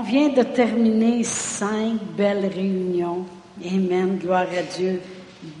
[0.00, 3.26] On vient de terminer cinq belles réunions.
[3.62, 4.98] Amen, gloire à Dieu.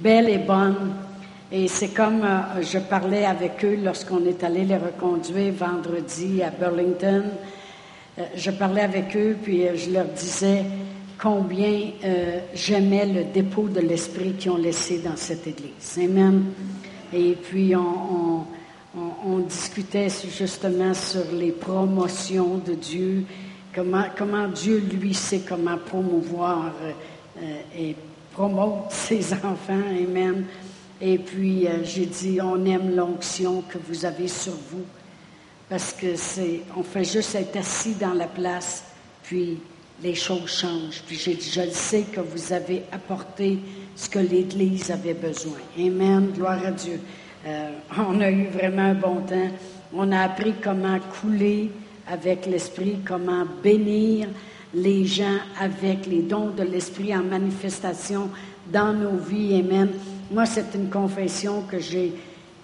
[0.00, 0.94] Belle et bonne.
[1.52, 6.48] Et c'est comme euh, je parlais avec eux lorsqu'on est allé les reconduire vendredi à
[6.48, 7.24] Burlington.
[8.18, 10.64] Euh, je parlais avec eux, puis euh, je leur disais
[11.20, 11.90] combien
[12.54, 15.98] j'aimais le dépôt de l'Esprit qu'ils ont laissé dans cette Église.
[16.02, 16.44] Amen.
[17.12, 18.46] Et puis on,
[18.96, 23.26] on discutait justement sur les promotions de Dieu
[23.74, 27.94] Comment, Dieu, lui, sait comment promouvoir euh, et
[28.32, 29.56] promouvoir ses enfants.
[29.68, 30.44] Amen.
[31.00, 34.84] Et puis, euh, j'ai dit, on aime l'onction que vous avez sur vous.
[35.68, 38.84] Parce que c'est, on fait juste être assis dans la place,
[39.22, 39.58] puis
[40.02, 41.02] les choses changent.
[41.06, 43.58] Puis j'ai dit, je le sais que vous avez apporté
[43.94, 45.58] ce que l'Église avait besoin.
[45.78, 46.32] Amen.
[46.34, 47.00] Gloire à Dieu.
[47.46, 49.50] Euh, on a eu vraiment un bon temps.
[49.94, 51.70] On a appris comment couler
[52.10, 54.28] avec l'Esprit, comment bénir
[54.74, 58.30] les gens avec les dons de l'Esprit en manifestation
[58.72, 59.56] dans nos vies.
[59.60, 59.90] Amen.
[60.30, 62.12] Moi, c'est une confession que j'ai,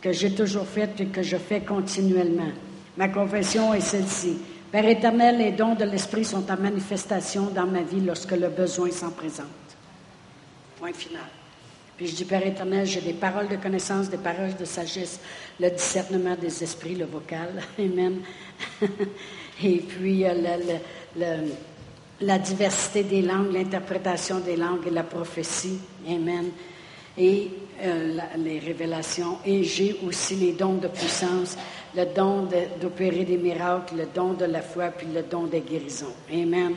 [0.01, 2.51] que j'ai toujours faite et que je fais continuellement.
[2.97, 4.39] Ma confession est celle-ci.
[4.71, 8.91] Père éternel, les dons de l'Esprit sont en manifestation dans ma vie lorsque le besoin
[8.91, 9.47] s'en présente.
[10.79, 11.36] Point final.
[11.97, 15.19] Puis je dis, Père éternel, j'ai des paroles de connaissance, des paroles de sagesse,
[15.59, 17.63] le discernement des esprits, le vocal.
[17.79, 18.21] Amen.
[19.65, 20.79] Et puis euh,
[22.21, 25.79] la, diversité des langues, l'interprétation des langues et la prophétie.
[26.07, 26.51] Amen.
[27.17, 27.51] Et
[27.83, 29.39] euh, les révélations.
[29.47, 31.57] Et j'ai aussi les dons de puissance,
[31.97, 32.47] le don
[32.79, 36.13] d'opérer des miracles, le don de la foi, puis le don des guérisons.
[36.31, 36.75] Amen.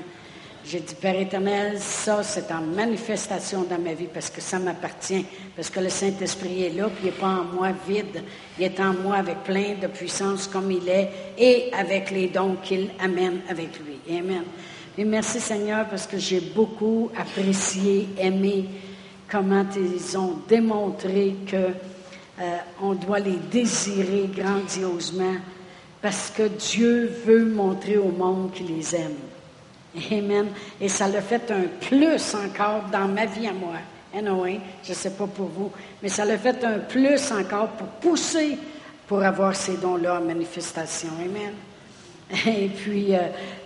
[0.72, 5.26] J'ai dit, Père éternel, ça, c'est en manifestation dans ma vie parce que ça m'appartient,
[5.56, 8.22] parce que le Saint-Esprit est là, puis il n'est pas en moi vide,
[8.60, 11.10] il est en moi avec plein de puissance comme il est
[11.40, 14.16] et avec les dons qu'il amène avec lui.
[14.16, 14.44] Amen.
[14.96, 18.66] Et merci Seigneur parce que j'ai beaucoup apprécié, aimé
[19.28, 25.38] comment ils ont démontré que euh, on doit les désirer grandiosement
[26.00, 29.18] parce que Dieu veut montrer au monde qu'il les aime.
[30.12, 30.48] Amen.
[30.80, 33.76] Et ça l'a fait un plus encore dans ma vie à moi.
[34.16, 37.88] Anyway, je ne sais pas pour vous, mais ça l'a fait un plus encore pour
[37.88, 38.58] pousser
[39.08, 41.10] pour avoir ces dons-là en manifestation.
[41.20, 41.54] Amen.
[42.46, 43.20] Et puis, euh,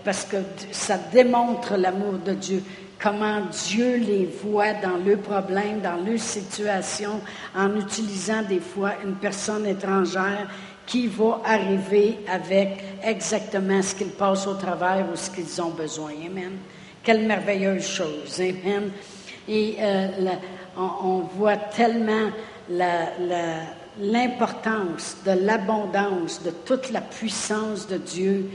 [0.06, 0.38] parce que
[0.72, 2.64] ça démontre l'amour de Dieu,
[2.98, 7.20] comment Dieu les voit dans leurs problèmes, dans leurs situations,
[7.56, 10.48] en utilisant des fois une personne étrangère
[10.86, 16.12] qui va arriver avec exactement ce qu'ils passent au travers ou ce qu'ils ont besoin.
[16.26, 16.58] Amen.
[17.02, 18.40] Quelle merveilleuse chose.
[18.40, 18.92] Amen.
[19.48, 20.08] Et euh,
[20.78, 22.30] on, voit tellement
[24.00, 28.50] l'importance de l'abondance, de toute la puissance de Dieu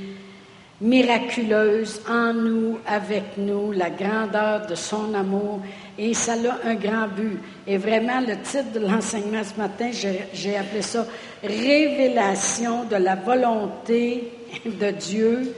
[0.81, 5.61] miraculeuse en nous, avec nous, la grandeur de son amour,
[5.99, 7.39] et ça a un grand but.
[7.67, 9.91] Et vraiment, le titre de l'enseignement ce matin,
[10.33, 11.05] j'ai appelé ça
[11.43, 14.33] Révélation de la volonté
[14.65, 15.55] de Dieu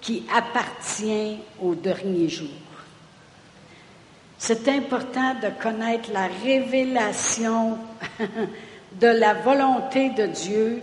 [0.00, 2.48] qui appartient au dernier jour.
[4.38, 7.76] C'est important de connaître la révélation
[9.00, 10.82] de la volonté de Dieu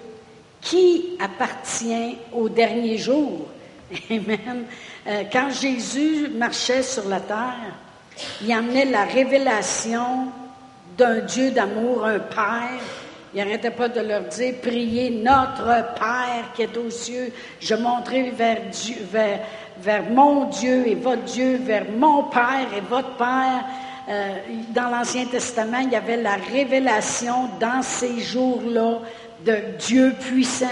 [0.61, 3.47] qui appartient au dernier jour.
[4.11, 4.65] Amen.
[5.07, 7.73] Euh, quand Jésus marchait sur la terre,
[8.41, 10.27] il amenait la révélation
[10.97, 12.81] d'un Dieu d'amour, un Père.
[13.33, 17.31] Il n'arrêtait pas de leur dire, priez notre Père qui est aux cieux.
[17.59, 23.65] Je montrerai vers, mon Dieu et votre Dieu, vers mon Père et votre Père.
[24.09, 24.35] Euh,
[24.73, 28.99] dans l'Ancien Testament, il y avait la révélation dans ces jours-là
[29.45, 30.65] de Dieu puissant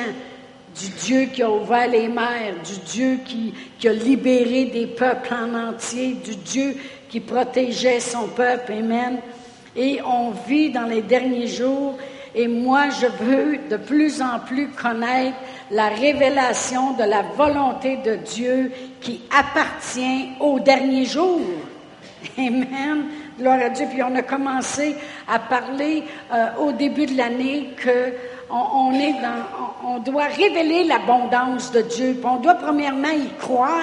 [0.79, 5.33] du Dieu qui a ouvert les mers, du Dieu qui, qui, a libéré des peuples
[5.33, 6.75] en entier, du Dieu
[7.09, 8.73] qui protégeait son peuple.
[8.73, 9.19] Amen.
[9.75, 11.97] Et on vit dans les derniers jours.
[12.33, 15.37] Et moi, je veux de plus en plus connaître
[15.71, 21.41] la révélation de la volonté de Dieu qui appartient au dernier jour.
[22.37, 23.05] Amen.
[23.39, 23.85] Gloire à Dieu.
[23.89, 24.95] Puis on a commencé
[25.27, 26.03] à parler
[26.33, 28.13] euh, au début de l'année que
[28.49, 32.13] on, est dans, on, doit révéler l'abondance de Dieu.
[32.13, 33.81] Puis on doit premièrement y croire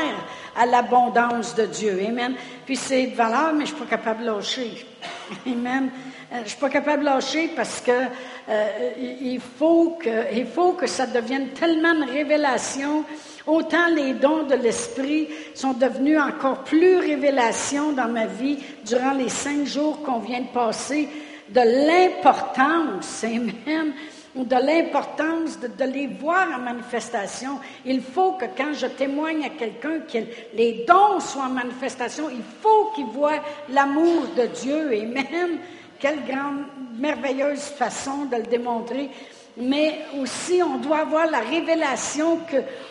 [0.57, 1.99] à l'abondance de Dieu.
[2.07, 2.35] Amen.
[2.65, 4.87] Puis c'est de valeur, mais je ne suis pas capable de lâcher.
[5.47, 5.91] Amen.
[6.33, 8.91] Euh, je ne suis pas capable de lâcher parce que euh,
[9.21, 13.05] il, faut que il faut que ça devienne tellement une révélation.
[13.47, 19.29] Autant les dons de l'Esprit sont devenus encore plus révélations dans ma vie durant les
[19.29, 21.09] cinq jours qu'on vient de passer,
[21.49, 23.93] de l'importance, amen,
[24.35, 27.61] de l'importance de, les voir en manifestation.
[27.85, 30.19] Il faut que quand je témoigne à quelqu'un que
[30.55, 35.59] les dons soient en manifestation, il faut qu'il voit l'amour de Dieu et même
[35.99, 36.65] quelle grande,
[36.99, 39.11] merveilleuse façon de le démontrer.
[39.57, 42.39] Mais aussi, on doit avoir la révélation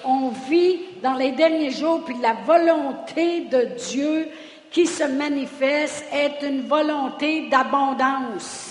[0.03, 4.27] qu'on vit dans les derniers jours, puis la volonté de Dieu
[4.69, 8.70] qui se manifeste est une volonté d'abondance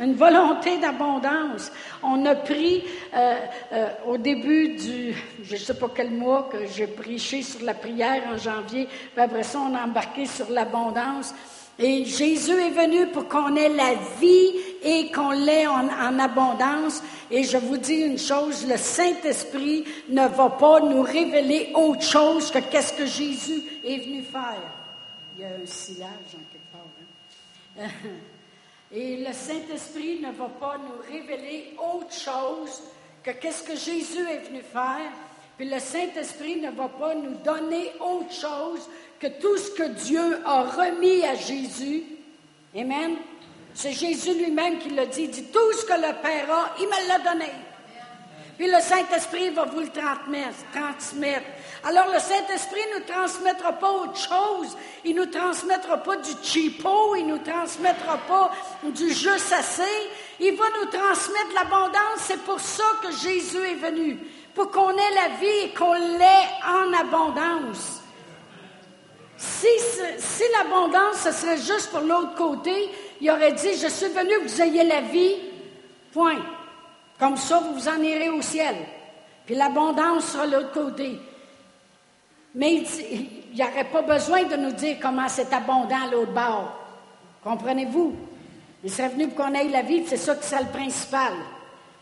[0.00, 1.70] une volonté d'abondance.
[2.02, 2.84] On a pris
[3.14, 3.36] euh,
[3.72, 7.74] euh, au début du, je ne sais pas quel mois que j'ai prêché sur la
[7.74, 11.34] prière en janvier, puis après ça on a embarqué sur l'abondance.
[11.78, 14.50] Et Jésus est venu pour qu'on ait la vie
[14.82, 17.02] et qu'on l'ait en, abondance.
[17.30, 22.50] Et je vous dis une chose, le Saint-Esprit ne va pas nous révéler autre chose
[22.50, 24.62] que qu'est-ce que Jésus est venu faire.
[25.36, 27.84] Il y a un sillage en quelque part.
[27.84, 28.10] Hein?
[28.96, 32.82] Et le Saint-Esprit ne va pas nous révéler autre chose
[33.22, 35.12] que qu'est-ce que Jésus est venu faire.
[35.58, 38.88] Puis le Saint-Esprit ne va pas nous donner autre chose
[39.20, 42.04] que tout ce que Dieu a remis à Jésus.
[42.74, 43.16] Amen.
[43.74, 45.24] C'est Jésus lui-même qui l'a dit.
[45.24, 47.52] Il dit tout ce que le Père a, il me l'a donné.
[48.56, 51.46] Puis le Saint-Esprit va vous le transmettre.
[51.84, 54.76] Alors le Saint-Esprit ne nous transmettra pas autre chose.
[55.04, 58.50] Il ne nous transmettra pas du cheapo, il ne nous transmettra pas
[58.82, 59.82] du juste assez.
[60.40, 62.20] Il va nous transmettre l'abondance.
[62.20, 64.18] C'est pour ça que Jésus est venu,
[64.54, 68.02] pour qu'on ait la vie et qu'on l'ait en abondance.
[69.36, 69.68] Si,
[70.18, 74.48] si l'abondance, ce serait juste pour l'autre côté, il aurait dit, je suis venu que
[74.48, 75.36] vous ayez la vie,
[76.10, 76.55] point.
[77.18, 78.74] Comme ça, vous en irez au ciel.
[79.46, 81.18] Puis l'abondance sera de l'autre côté.
[82.54, 82.74] Mais
[83.10, 86.72] il n'y aurait pas besoin de nous dire comment c'est abondant l'autre bord.
[87.42, 88.14] Comprenez-vous?
[88.82, 91.32] Il serait venu pour qu'on ait la vie, c'est ça qui c'est le principal.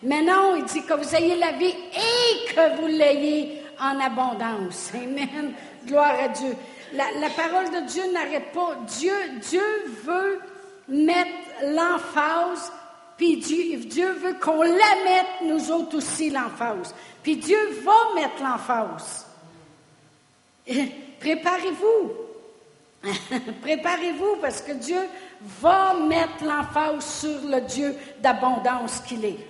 [0.03, 4.91] Mais non, il dit que vous ayez la vie et que vous l'ayez en abondance.
[4.95, 5.53] Amen.
[5.87, 6.55] Gloire à Dieu.
[6.93, 8.77] La, la parole de Dieu n'arrête pas.
[8.87, 9.63] Dieu, Dieu
[10.05, 10.41] veut
[10.89, 11.31] mettre
[11.63, 12.73] l'emphase
[13.17, 16.95] puis Dieu, veut qu'on la mette, nous autres aussi, l'emphase.
[17.23, 19.27] Puis Dieu va mettre l'emphase.
[21.21, 22.13] Préparez-vous.
[23.63, 25.01] Préparez-vous parce que Dieu
[25.61, 29.47] va mettre l'emphase sur le Dieu d'abondance qu'il est.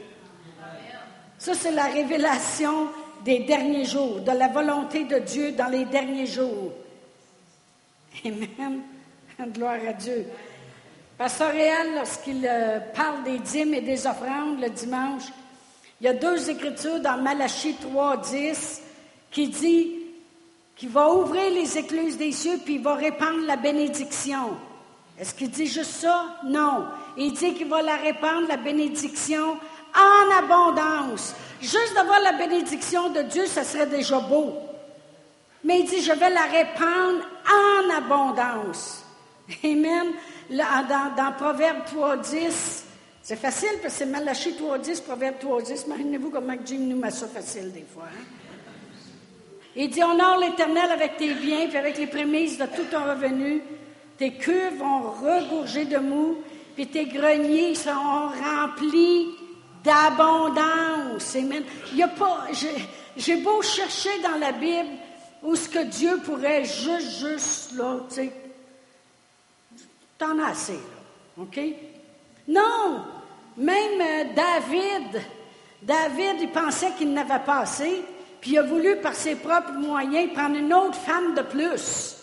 [1.38, 2.88] Ça, c'est la révélation
[3.24, 6.72] des derniers jours, de la volonté de Dieu dans les derniers jours.
[8.24, 8.80] Amen.
[9.52, 10.26] Gloire à Dieu.
[11.16, 15.22] Pasteur Réal, lorsqu'il euh, parle des dîmes et des offrandes le dimanche,
[16.00, 18.82] il y a deux écritures dans Malachie 3, 10
[19.30, 19.92] qui dit
[20.74, 24.56] qu'il va ouvrir les écluses des cieux puis il va répandre la bénédiction.
[25.16, 26.26] Est-ce qu'il dit juste ça?
[26.42, 26.86] Non.
[27.16, 29.56] Il dit qu'il va la répandre, la bénédiction,
[29.94, 31.32] en abondance.
[31.60, 34.52] Juste d'avoir la bénédiction de Dieu, ça serait déjà beau.
[35.62, 39.04] Mais il dit, je vais la répandre en abondance.
[39.62, 40.08] Amen
[40.50, 42.84] dans, dans Proverbe 3.10,
[43.22, 45.86] c'est facile parce que c'est Malachie 3.10, Proverbe 3.10.
[45.86, 48.04] Imaginez-vous comment Jim nous met ça facile des fois.
[48.04, 48.24] Hein?
[49.76, 53.62] Il dit Honore l'Éternel avec tes biens, puis avec les prémices de tout ton revenu.
[54.18, 56.36] Tes cuves vont regorger de mou,
[56.76, 59.28] puis tes greniers seront remplis
[59.82, 61.34] d'abondance.
[61.34, 62.46] Il y a pas.
[63.16, 64.90] J'ai beau chercher dans la Bible
[65.42, 68.32] où ce que Dieu pourrait juste, juste, là, tu sais,
[70.18, 71.42] T'en as assez, là.
[71.42, 71.60] OK?
[72.48, 73.04] Non!
[73.56, 75.22] Même euh, David,
[75.82, 78.02] David, il pensait qu'il n'avait pas assez,
[78.40, 82.16] puis il a voulu, par ses propres moyens, prendre une autre femme de plus.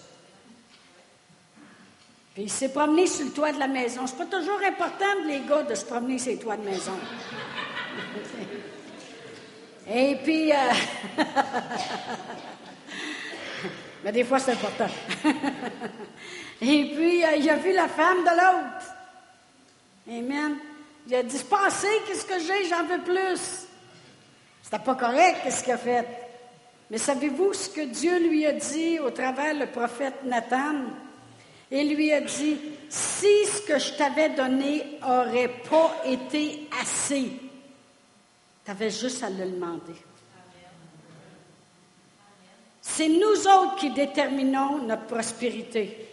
[2.34, 4.08] Puis il s'est promené sur le toit de la maison.
[4.08, 6.94] C'est pas toujours important, les gars, de se promener sur le toit de maison.
[9.94, 10.56] Et puis, euh,
[14.04, 14.88] mais des fois, c'est important.
[16.62, 18.96] Et puis, euh, il a vu la femme de l'autre.
[20.08, 20.58] Amen.
[21.08, 23.68] Il a passé, qu'est-ce que j'ai, j'en veux plus.
[24.62, 26.06] C'était pas correct, qu'est-ce qu'il a fait.
[26.92, 30.76] Mais savez-vous ce que Dieu lui a dit au travers le prophète Nathan?
[31.72, 32.58] Il lui a dit,
[32.90, 37.32] si ce que je t'avais donné aurait pas été assez,
[38.66, 39.96] tu avais juste à le demander.
[42.82, 46.11] C'est nous autres qui déterminons notre prospérité.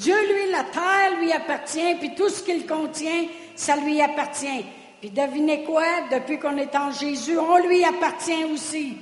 [0.00, 4.64] Dieu, lui, la terre lui appartient, puis tout ce qu'il contient, ça lui appartient.
[4.98, 8.96] Puis devinez quoi, depuis qu'on est en Jésus, on lui appartient aussi.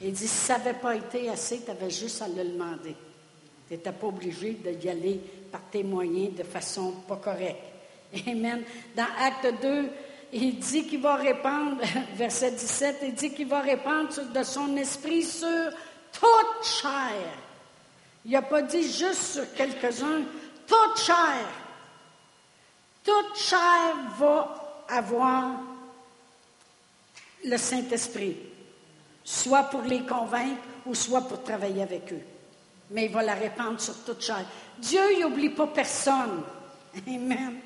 [0.00, 2.96] Il dit, si ça n'avait pas été assez, tu avais juste à le demander.
[3.68, 5.20] Tu n'étais pas obligé d'y aller
[5.52, 7.60] par tes de façon pas correcte.
[8.26, 8.62] Amen.
[8.96, 9.90] Dans Acte 2,
[10.32, 11.82] il dit qu'il va répandre,
[12.14, 15.70] verset 17, il dit qu'il va répandre de son esprit sur
[16.12, 17.49] toute chair.
[18.24, 20.22] Il n'a pas dit juste sur quelques-uns,
[20.66, 21.48] toute chair.
[23.02, 25.52] Toute chair va avoir
[27.44, 28.36] le Saint-Esprit,
[29.24, 32.20] soit pour les convaincre ou soit pour travailler avec eux.
[32.90, 34.44] Mais il va la répandre sur toute chair.
[34.78, 36.42] Dieu n'oublie pas personne.
[37.06, 37.60] Amen.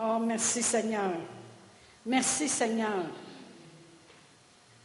[0.00, 1.12] Oh, merci Seigneur.
[2.06, 3.04] Merci Seigneur.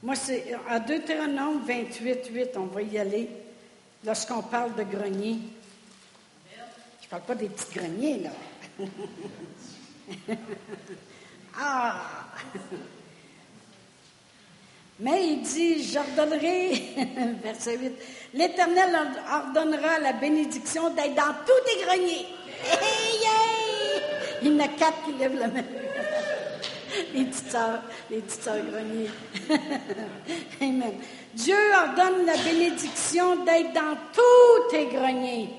[0.03, 3.29] Moi, c'est à Deutéronome 28, 8, on va y aller.
[4.05, 5.39] Lorsqu'on parle de grenier,
[7.01, 8.29] je ne parle pas des petits greniers, là.
[11.59, 12.01] ah!
[15.01, 16.95] Mais il dit, j'ordonnerai,
[17.43, 17.91] verset 8,
[18.33, 18.89] l'Éternel
[19.31, 22.25] ordonnera la bénédiction d'être dans tous les greniers.
[24.41, 25.63] Il y en a quatre qui lèvent la main.
[27.13, 28.21] les petites sœurs, les
[28.71, 29.09] greniers.
[30.61, 30.93] Amen.
[31.33, 35.49] Dieu ordonne la bénédiction d'être dans tous tes greniers.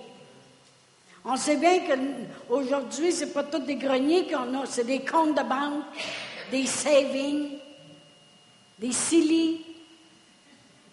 [1.25, 5.37] On sait bien qu'aujourd'hui, ce n'est pas tous des greniers qu'on a, c'est des comptes
[5.37, 5.85] de banque,
[6.51, 7.59] des savings,
[8.79, 9.65] des silly.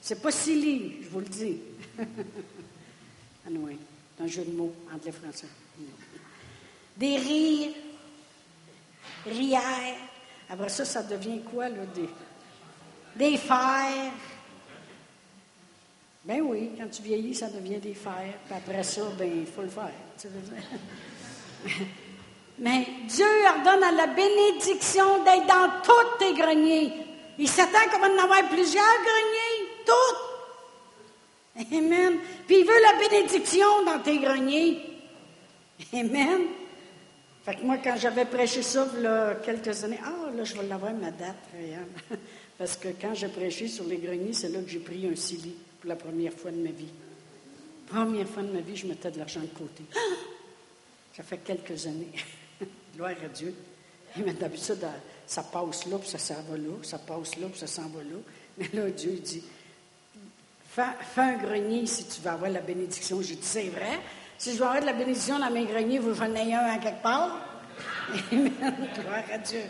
[0.02, 1.58] C'est pas silly, je vous le dis.
[3.48, 3.78] anyway,
[4.16, 5.48] c'est un jeu de mots entre les Français.
[6.98, 7.74] Des rires,
[9.26, 9.96] rières.
[10.50, 11.86] Après ça, ça devient quoi, là?
[11.94, 12.10] Des,
[13.16, 14.12] des fers?
[16.24, 18.34] Ben oui, quand tu vieillis, ça devient des fers.
[18.46, 19.92] Puis après ça, ben, il faut le faire.
[20.20, 20.64] Tu veux dire.
[22.60, 23.26] Mais Dieu
[23.56, 26.92] ordonne à la bénédiction d'être dans tous tes greniers.
[27.38, 30.28] Il s'attend qu'on va en avoir plusieurs greniers, toutes.
[31.72, 32.20] Amen.
[32.48, 34.82] Puis il veut la bénédiction dans tes greniers.
[35.94, 36.42] Amen.
[37.48, 40.68] Fait que moi, quand j'avais prêché ça, il a quelques années, ah, là, je vais
[40.68, 41.38] l'avoir ma date,
[42.58, 45.56] Parce que quand j'ai prêché sur les greniers, c'est là que j'ai pris un sili
[45.80, 46.92] pour la première fois de ma vie.
[47.88, 49.82] Première fois de ma vie, je mettais de l'argent de côté.
[51.16, 52.12] Ça fait quelques années.
[52.98, 53.56] Gloire à Dieu.
[54.18, 54.86] Et d'habitude,
[55.26, 58.02] ça passe là, puis ça s'en va là, ça passe là, puis ça s'en va
[58.02, 58.18] là.
[58.58, 59.42] Mais là, Dieu dit,
[60.70, 60.82] fais,
[61.16, 63.22] un grenier si tu veux avoir la bénédiction.
[63.22, 64.00] J'ai dit, c'est vrai.
[64.38, 66.78] Si je veux avoir de la bénédiction dans mes greniers, vous en ayez un à
[66.78, 67.38] quelque part.
[68.32, 68.52] Amen.
[68.60, 69.62] Gloire à Dieu.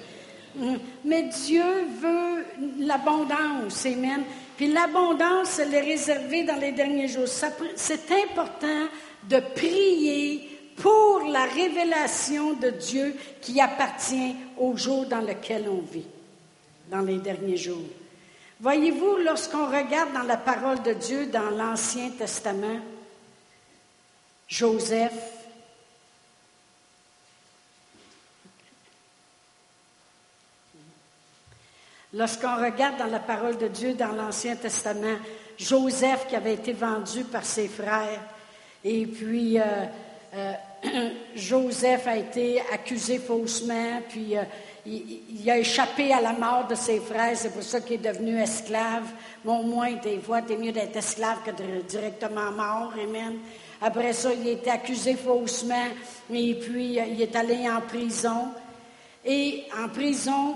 [0.56, 0.76] Mm.
[1.06, 1.64] Mais Dieu
[2.02, 2.46] veut
[2.80, 3.86] l'abondance.
[3.86, 4.24] Amen.
[4.58, 7.28] Puis l'abondance, elle est réservée dans les derniers jours.
[7.76, 8.88] C'est important
[9.30, 16.06] de prier pour la révélation de Dieu qui appartient au jour dans lequel on vit,
[16.90, 17.86] dans les derniers jours.
[18.60, 22.80] Voyez-vous, lorsqu'on regarde dans la parole de Dieu dans l'Ancien Testament,
[24.48, 25.38] Joseph,
[32.13, 35.18] Lorsqu'on regarde dans la parole de Dieu dans l'Ancien Testament,
[35.58, 38.22] Joseph qui avait été vendu par ses frères,
[38.84, 39.63] et puis euh,
[40.34, 40.54] euh,
[41.36, 44.44] Joseph a été accusé faussement, puis euh,
[44.86, 48.42] il, a échappé à la mort de ses frères, c'est pour ça qu'il est devenu
[48.42, 49.12] esclave.
[49.44, 51.51] Mais au moins, des fois, c'est mieux d'être esclave que
[51.82, 53.38] directement mort, amen.
[53.81, 55.88] Après ça, il a été accusé faussement,
[56.34, 58.48] et puis il est allé en prison.
[59.24, 60.55] Et en prison,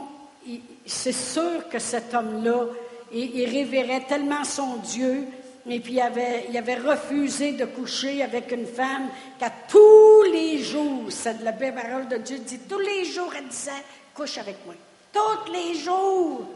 [0.86, 2.66] c'est sûr que cet homme-là,
[3.14, 5.28] il, révérait tellement son Dieu,
[5.70, 9.10] et puis il avait, refusé de coucher avec une femme
[9.40, 13.48] qu'à tous les jours, c'est la belle parole de Dieu, dit tous les jours, elle
[13.48, 13.72] disait,
[14.16, 14.76] couche avec moi.
[15.14, 16.48] Tous les jours.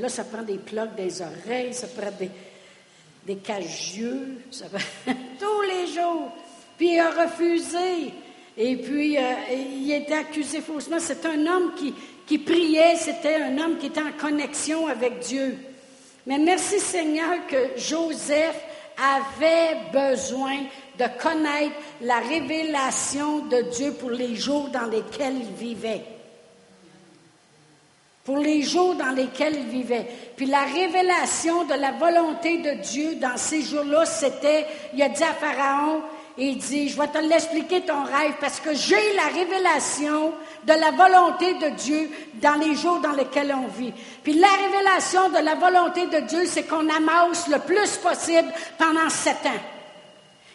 [0.00, 2.30] là, ça prend des plaques des oreilles, ça prend des,
[3.28, 6.32] des cagieux, tous les jours.
[6.78, 8.10] Puis il a refusé.
[8.56, 9.20] Et puis, euh,
[9.52, 10.96] il était accusé faussement.
[10.98, 11.72] C'est un homme
[12.26, 15.58] qui priait, c'était un homme qui était en connexion avec Dieu.
[16.26, 18.56] Mais merci Seigneur que Joseph
[18.96, 20.56] avait besoin
[20.98, 26.02] de connaître la révélation de Dieu pour les jours dans lesquels il vivait.
[28.28, 30.06] Pour les jours dans lesquels il vivait.
[30.36, 35.22] Puis la révélation de la volonté de Dieu dans ces jours-là, c'était, il a dit
[35.22, 36.02] à Pharaon,
[36.36, 40.90] il dit, je vais te l'expliquer ton rêve parce que j'ai la révélation de la
[40.90, 43.94] volonté de Dieu dans les jours dans lesquels on vit.
[44.22, 49.08] Puis la révélation de la volonté de Dieu, c'est qu'on amasse le plus possible pendant
[49.08, 49.62] sept ans.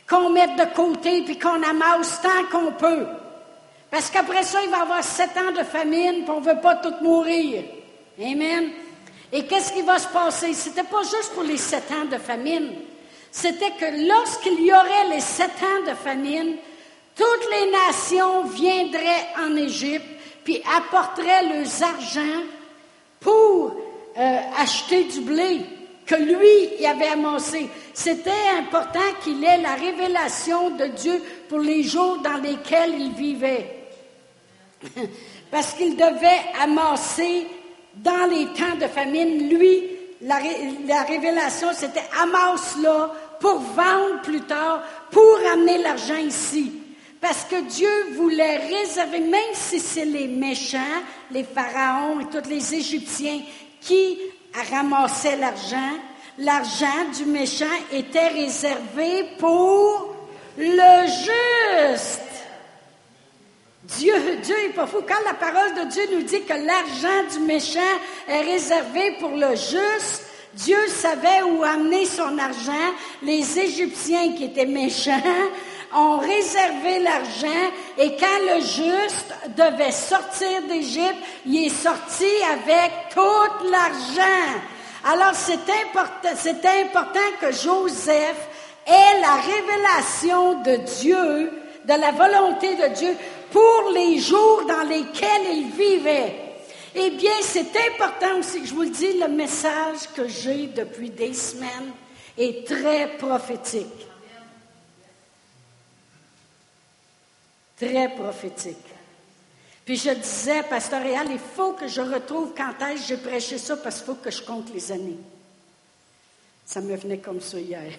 [0.08, 3.08] Qu'on mette de côté puis qu'on amasse tant qu'on peut.
[3.94, 6.60] Parce qu'après ça, il va y avoir sept ans de famine puis on ne veut
[6.60, 7.64] pas tout mourir.
[8.20, 8.72] Amen.
[9.32, 10.54] Et qu'est-ce qui va se passer?
[10.54, 12.72] C'était pas juste pour les sept ans de famine
[13.34, 16.56] c'était que lorsqu'il y aurait les sept ans de famine,
[17.16, 20.06] toutes les nations viendraient en Égypte,
[20.44, 22.44] puis apporteraient leurs argent
[23.20, 23.76] pour
[24.16, 25.62] euh, acheter du blé
[26.06, 27.68] que lui y avait amassé.
[27.96, 31.20] C'était important qu'il ait la révélation de Dieu
[31.50, 33.83] pour les jours dans lesquels il vivait.
[35.52, 37.48] Parce qu'il devait amasser
[37.96, 39.50] dans les temps de famine.
[39.50, 39.84] Lui,
[40.22, 40.40] la,
[40.88, 46.72] la révélation, c'était amasse là pour vendre plus tard, pour amener l'argent ici.
[47.20, 50.80] Parce que Dieu voulait réserver, même si c'est les méchants,
[51.32, 53.42] les pharaons et tous les Égyptiens
[53.80, 54.18] qui
[54.70, 55.94] ramassaient l'argent,
[56.38, 60.16] l'argent du méchant était réservé pour
[60.58, 62.33] le juste.
[63.84, 65.00] Dieu, Dieu est pas fou.
[65.06, 67.80] Quand la parole de Dieu nous dit que l'argent du méchant
[68.30, 70.24] est réservé pour le juste,
[70.54, 72.94] Dieu savait où amener son argent.
[73.24, 75.20] Les Égyptiens qui étaient méchants
[75.94, 83.70] ont réservé l'argent et quand le juste devait sortir d'Égypte, il est sorti avec tout
[83.70, 84.60] l'argent.
[85.06, 85.70] Alors c'est
[86.86, 88.48] important que Joseph
[88.88, 91.52] ait la révélation de Dieu,
[91.84, 93.18] de la volonté de Dieu
[93.53, 96.36] pour les jours dans lesquels il vivait.
[96.95, 101.12] Eh bien, c'est important aussi que je vous le dis, le message que j'ai depuis
[101.12, 101.91] des semaines
[102.38, 104.07] est très prophétique.
[107.77, 108.77] Très prophétique.
[109.86, 113.57] Puis je disais, Pasteur Réal, il faut que je retrouve quand est-ce que j'ai prêché
[113.57, 115.19] ça parce qu'il faut que je compte les années.
[116.65, 117.91] Ça me venait comme ça hier.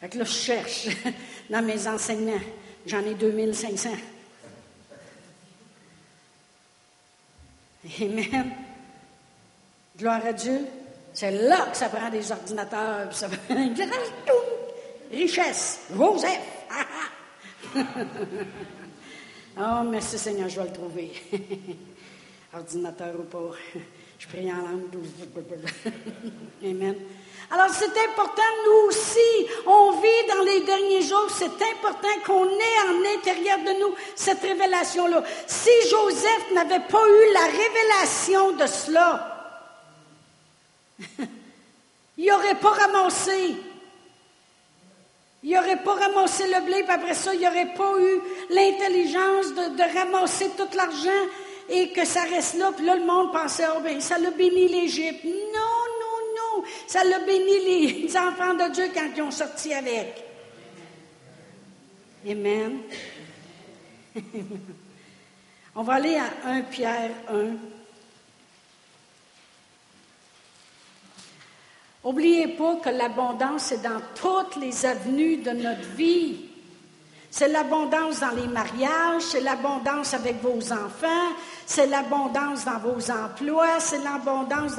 [0.00, 0.88] Fait que je cherche
[1.50, 2.40] dans mes enseignements.
[2.86, 3.90] J'en ai 2500.
[8.00, 8.50] Amen.
[9.96, 10.66] Gloire à Dieu.
[11.12, 13.14] C'est là que ça prend des ordinateurs.
[13.14, 13.54] ça prend
[15.10, 15.80] richesse.
[15.96, 16.40] Joseph.
[19.58, 21.12] oh, merci Seigneur, je vais le trouver.
[22.54, 23.50] Ordinateur ou pas.
[24.18, 24.84] Je prie en langue.
[26.64, 26.96] Amen.
[27.50, 32.80] Alors c'est important, nous aussi, on vit dans les derniers jours, c'est important qu'on ait
[32.88, 35.22] en intérieur de nous cette révélation-là.
[35.46, 39.36] Si Joseph n'avait pas eu la révélation de cela,
[42.18, 43.56] il n'aurait pas ramassé.
[45.44, 49.96] Il n'aurait pas ramassé le blé, puis après ça, il n'aurait pas eu l'intelligence de,
[49.96, 51.10] ramasser tout l'argent
[51.68, 52.72] et que ça reste là.
[52.76, 55.24] Puis là, le monde pensait, oh bien, ça l'a béni l'Égypte.
[55.24, 55.76] Non,
[56.86, 57.58] ça l'a béni
[58.02, 60.24] les enfants de Dieu quand ils ont sorti avec.
[62.28, 62.80] Amen.
[65.74, 67.50] On va aller à 1 Pierre 1.
[72.04, 76.45] N'oubliez pas que l'abondance est dans toutes les avenues de notre vie.
[77.38, 81.34] C'est l'abondance dans les mariages, c'est l'abondance avec vos enfants,
[81.66, 84.72] c'est l'abondance dans vos emplois, c'est l'abondance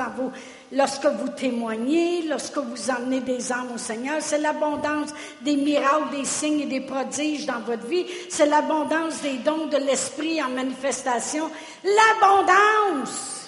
[0.71, 4.17] lorsque vous témoignez, lorsque vous emmenez des âmes au Seigneur.
[4.21, 8.07] C'est l'abondance des miracles, des signes et des prodiges dans votre vie.
[8.27, 11.51] C'est l'abondance des dons de l'Esprit en manifestation.
[11.83, 13.46] L'abondance.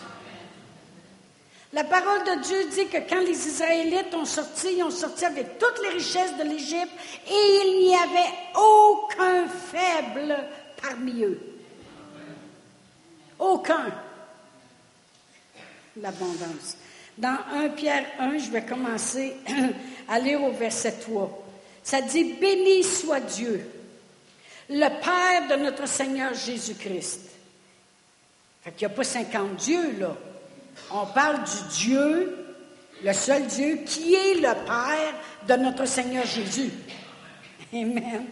[1.71, 5.59] La parole de Dieu dit que quand les Israélites ont sorti, ils ont sorti avec
[5.59, 6.91] toutes les richesses de l'Égypte
[7.27, 10.35] et il n'y avait aucun faible
[10.81, 11.39] parmi eux.
[13.37, 13.85] Aucun.
[15.97, 16.77] L'abondance.
[17.17, 19.35] Dans 1 Pierre 1, je vais commencer
[20.07, 21.45] à lire au verset 3.
[21.83, 23.69] Ça dit, Béni soit Dieu,
[24.69, 27.29] le Père de notre Seigneur Jésus-Christ.
[28.63, 30.15] Fait qu'il n'y a pas 50 dieux, là.
[30.91, 32.37] On parle du Dieu,
[33.03, 35.13] le seul Dieu, qui est le Père
[35.47, 36.71] de notre Seigneur Jésus.
[37.73, 38.25] Amen.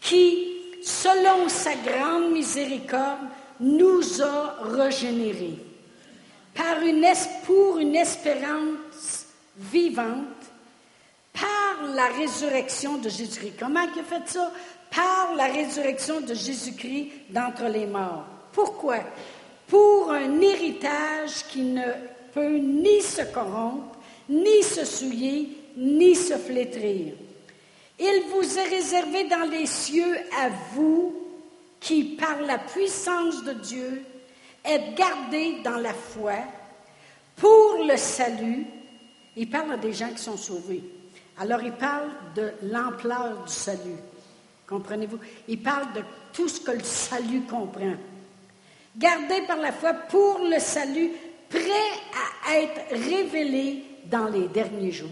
[0.00, 0.48] Qui,
[0.82, 3.20] selon sa grande miséricorde,
[3.60, 5.58] nous a régénérés
[6.54, 7.06] par une,
[7.44, 10.16] pour une espérance vivante
[11.32, 13.54] par la résurrection de Jésus-Christ.
[13.58, 14.52] Comment il a fait ça?
[14.90, 18.24] Par la résurrection de Jésus-Christ d'entre les morts.
[18.52, 18.98] Pourquoi?
[19.68, 21.86] Pour un héritage qui ne
[22.32, 23.98] peut ni se corrompre,
[24.28, 27.14] ni se souiller, ni se flétrir.
[27.98, 31.14] Il vous est réservé dans les cieux à vous
[31.80, 34.02] qui, par la puissance de Dieu,
[34.64, 36.34] être gardé dans la foi
[37.36, 38.66] pour le salut.
[39.36, 40.82] Il parle des gens qui sont sauvés.
[41.38, 43.98] Alors il parle de l'ampleur du salut.
[44.66, 45.18] Comprenez-vous?
[45.48, 46.00] Il parle de
[46.32, 47.94] tout ce que le salut comprend.
[48.96, 51.10] Gardé par la foi pour le salut,
[51.48, 51.62] prêt
[52.48, 55.08] à être révélé dans les derniers jours.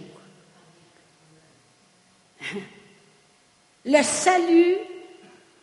[3.84, 4.76] Le salut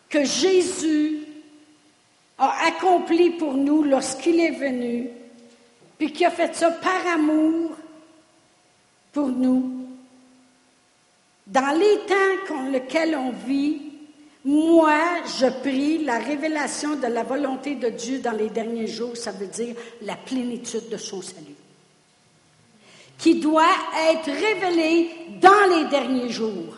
[0.08, 1.20] que Jésus
[2.36, 5.08] a accompli pour nous lorsqu'il est venu,
[5.96, 7.76] puis qui a fait ça par amour
[9.12, 9.86] pour nous.
[11.46, 13.89] Dans les temps dans lesquels on vit,
[14.44, 14.98] moi,
[15.38, 19.46] je prie la révélation de la volonté de Dieu dans les derniers jours, ça veut
[19.46, 21.56] dire la plénitude de son salut,
[23.18, 23.64] qui doit
[24.10, 26.76] être révélée dans les derniers jours.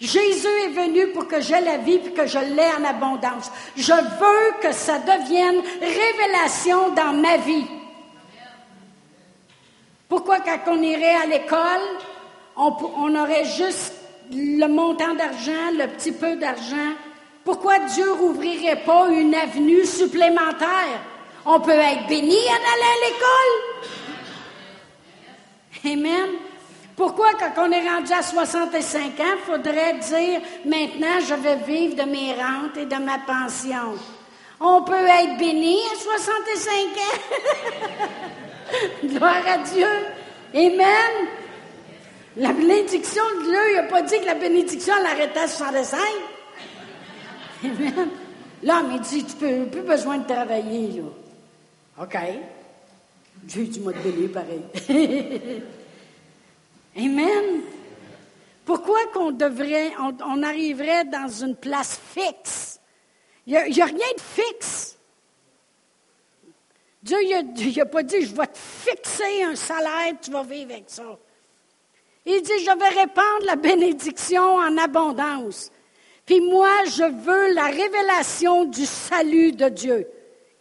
[0.00, 3.50] Jésus est venu pour que j'aie la vie et que je l'ai en abondance.
[3.76, 7.66] Je veux que ça devienne révélation dans ma vie.
[10.08, 11.80] Pourquoi quand on irait à l'école,
[12.56, 13.94] on, aurait juste
[14.34, 16.94] le montant d'argent, le petit peu d'argent?
[17.44, 21.00] Pourquoi Dieu rouvrirait pas une avenue supplémentaire?
[21.46, 23.52] On peut être béni en allant à l'école.
[25.92, 26.30] Amen.
[26.96, 32.08] Pourquoi, quand on est rendu à 65 ans, faudrait dire maintenant je vais vivre de
[32.08, 33.98] mes rentes et de ma pension?
[34.60, 37.18] On peut être béni à 65 ans.
[39.04, 39.88] Gloire à Dieu.
[40.54, 41.28] Amen.
[42.36, 46.00] La bénédiction de Dieu, il n'a pas dit que la bénédiction l'arrêtait à 65.
[47.64, 48.08] Amen.
[48.62, 52.02] L'homme, il dit, tu n'as plus besoin de travailler, là.
[52.02, 52.18] OK.
[53.44, 54.62] Dieu, tu m'as béni pareil.
[56.96, 57.60] Amen.
[58.64, 62.80] Pourquoi qu'on devrait, on, arriverait dans une place fixe?
[63.46, 64.96] Il n'y a, rien de fixe.
[67.02, 67.18] Dieu
[67.76, 71.18] n'a pas dit, je vais te fixer un salaire, tu vas vivre avec ça.
[72.26, 75.70] Il dit, je vais répandre la bénédiction en abondance.
[76.24, 80.08] Puis moi, je veux la révélation du salut de Dieu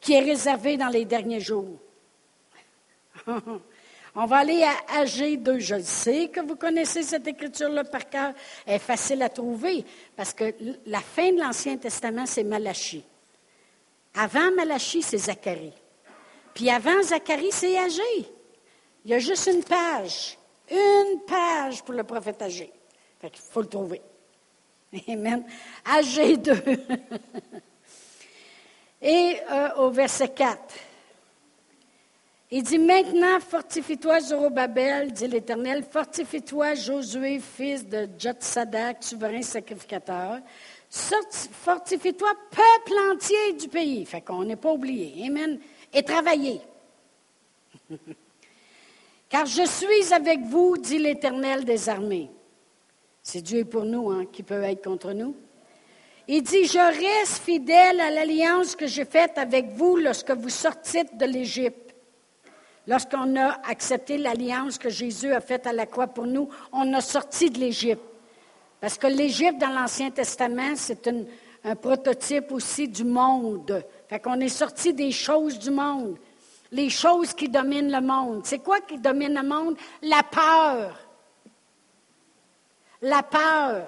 [0.02, 1.80] qui est réservé dans les derniers jours.
[4.16, 5.60] On va aller à AG2.
[5.60, 8.34] Je sais que vous connaissez cette écriture-là par cœur.
[8.66, 10.54] Elle est facile à trouver parce que
[10.86, 13.04] la fin de l'Ancien Testament, c'est Malachie.
[14.14, 15.74] Avant Malachie, c'est Zacharie.
[16.54, 18.00] Puis avant Zacharie, c'est AG.
[19.06, 20.38] Il y a juste une page.
[20.74, 22.72] Une page pour le prophète AG.
[23.20, 24.02] Fait qu'il faut le trouver.
[25.08, 25.46] Amen.
[25.86, 26.80] AG2.
[29.02, 30.58] Et euh, au verset 4.
[32.52, 40.40] Il dit maintenant, fortifie-toi, Zorobabel, dit l'Éternel, fortifie-toi, Josué, fils de Jotsadak, souverain sacrificateur.
[40.90, 44.06] Fortifie-toi, peuple entier du pays.
[44.06, 45.26] Fait qu'on n'est pas oublié.
[45.28, 45.60] Amen.
[45.94, 46.62] Et travaillez.
[49.34, 52.30] Car je suis avec vous, dit l'Éternel des armées.
[53.24, 55.36] C'est Dieu pour nous, hein, qui peut être contre nous.
[56.28, 61.18] Il dit, je reste fidèle à l'alliance que j'ai faite avec vous lorsque vous sortîtes
[61.18, 61.96] de l'Égypte.
[62.86, 67.02] Lorsqu'on a accepté l'alliance que Jésus a faite à la croix pour nous, on a
[67.02, 68.06] sorti de l'Égypte.
[68.80, 71.10] Parce que l'Égypte, dans l'Ancien Testament, c'est
[71.64, 73.84] un prototype aussi du monde.
[74.08, 76.20] Fait qu'on est sorti des choses du monde.
[76.74, 78.42] Les choses qui dominent le monde.
[78.46, 79.78] C'est quoi qui domine le monde?
[80.02, 81.00] La peur.
[83.02, 83.88] La peur.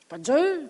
[0.00, 0.68] C'est pas dur.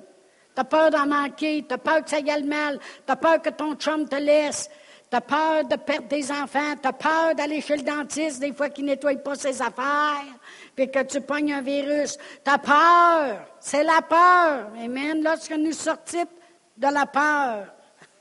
[0.55, 3.17] Tu as peur d'en manquer, tu as peur que ça y aille mal, tu as
[3.17, 4.71] peur que ton chum te laisse,
[5.11, 8.55] tu as peur de perdre des enfants, tu as peur d'aller chez le dentiste des
[8.55, 10.25] fois qu'il ne nettoie pas ses affaires,
[10.75, 12.17] puis que tu pognes un virus.
[12.43, 13.47] Tu as peur.
[13.61, 14.71] C'est la peur.
[14.83, 15.23] Amen.
[15.23, 16.25] Lorsque nous sortons
[16.77, 17.67] de la peur.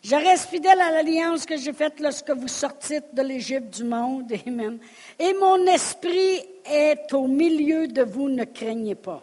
[0.04, 4.30] Je reste fidèle à l'alliance que j'ai faite lorsque vous sortîtes de l'Égypte du monde.
[4.46, 4.78] Amen.
[5.18, 9.22] Et mon esprit est au milieu de vous, ne craignez pas.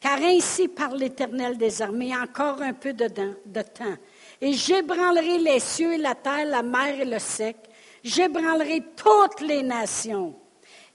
[0.00, 3.94] Car ainsi parle l'Éternel des armées, encore un peu de, temps.
[4.40, 7.56] Et j'ébranlerai les cieux et la terre, la mer et le sec.
[8.02, 10.34] J'ébranlerai toutes les nations.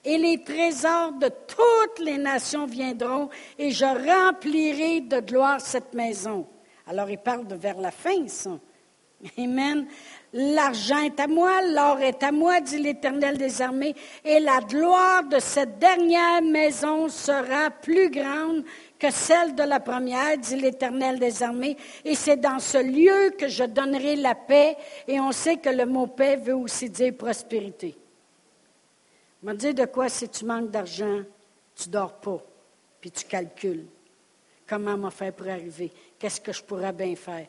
[0.04, 6.46] Et les trésors de toutes les nations viendront, et je remplirai de gloire cette maison.
[6.88, 8.60] Alors il parle de vers la fin, ça.
[9.38, 9.88] Amen.
[10.34, 15.24] L'argent est à moi, l'or est à moi, dit l'Éternel des armées, et la gloire
[15.24, 18.64] de cette dernière maison sera plus grande
[18.98, 23.48] que celle de la première, dit l'Éternel des armées, et c'est dans ce lieu que
[23.50, 27.98] je donnerai la paix, et on sait que le mot paix veut aussi dire prospérité.
[29.44, 31.24] Je dire de quoi si tu manques d'argent,
[31.76, 32.42] tu dors pas,
[33.02, 33.86] puis tu calcules.
[34.66, 35.92] Comment m'a fait pour arriver?
[36.18, 37.48] Qu'est-ce que je pourrais bien faire?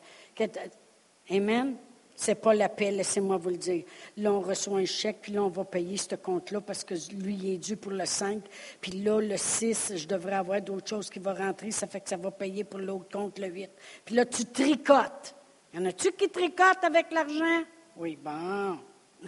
[1.29, 1.75] Amen.
[2.15, 3.83] C'est pas la paix, laissez-moi vous le dire.
[4.17, 7.33] Là, on reçoit un chèque, puis là, on va payer ce compte-là parce que lui,
[7.33, 8.41] il est dû pour le 5.
[8.79, 11.71] Puis là, le 6, je devrais avoir d'autres choses qui vont rentrer.
[11.71, 13.69] Ça fait que ça va payer pour l'autre compte, le 8.
[14.05, 15.35] Puis là, tu tricotes.
[15.73, 17.63] Y en a-tu qui tricotent avec l'argent?
[17.97, 18.77] Oui, bon.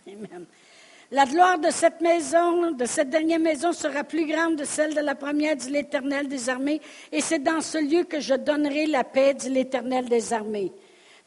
[0.07, 0.45] Amen.
[1.11, 5.01] La gloire de cette maison, de cette dernière maison, sera plus grande de celle de
[5.01, 6.81] la première, dit l'Éternel des armées,
[7.11, 10.71] et c'est dans ce lieu que je donnerai la paix, dit l'Éternel des armées.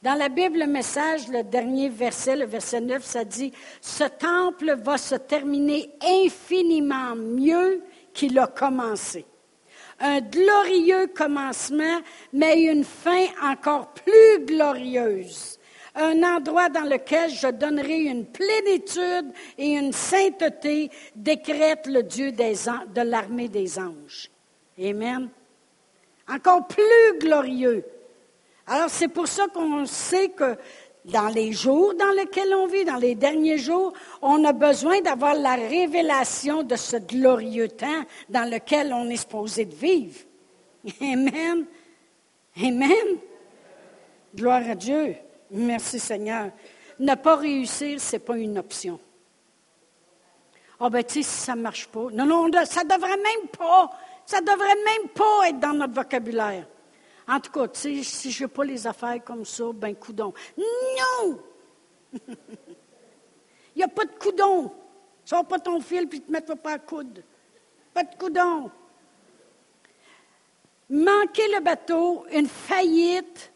[0.01, 4.77] Dans la Bible, le message, le dernier verset, le verset 9, ça dit, ce temple
[4.81, 7.83] va se terminer infiniment mieux
[8.15, 9.27] qu'il a commencé.
[9.99, 11.99] Un glorieux commencement,
[12.33, 15.59] mais une fin encore plus glorieuse.
[15.97, 23.01] Un endroit dans lequel je donnerai une plénitude et une sainteté, décrète le Dieu de
[23.01, 24.31] l'armée des anges.
[24.81, 25.29] Amen.
[26.29, 27.85] Encore plus glorieux.
[28.69, 30.57] Alors c'est pour ça qu'on sait que
[31.07, 35.35] dans les jours dans lesquels on vit, dans les derniers jours, on a besoin d'avoir
[35.35, 40.21] la révélation de ce glorieux temps dans lequel on est supposé de vivre.
[41.01, 41.65] Amen.
[42.63, 43.19] Amen.
[44.35, 45.17] Gloire à Dieu.
[45.51, 46.51] Merci Seigneur.
[46.99, 49.01] Ne pas réussir, ce n'est pas une option.
[50.81, 52.09] Ah oh ben tu sais, si ça ne marche pas.
[52.13, 53.91] Non, non, ça ne devrait même pas.
[54.27, 56.67] Ça devrait même pas être dans notre vocabulaire.
[57.29, 60.33] En tout cas, si je n'ai pas les affaires comme ça, ben coudon.
[60.57, 61.39] Non!
[63.75, 64.73] Il n'y a pas de coudon.
[65.25, 67.23] Sors pas ton fil puis te mets pas à coude.
[67.93, 68.71] Pas de coudon.
[70.89, 73.53] Manquer le bateau, une faillite,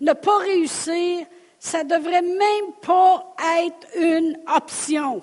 [0.00, 1.26] ne pas réussir,
[1.58, 5.22] ça ne devrait même pas être une option.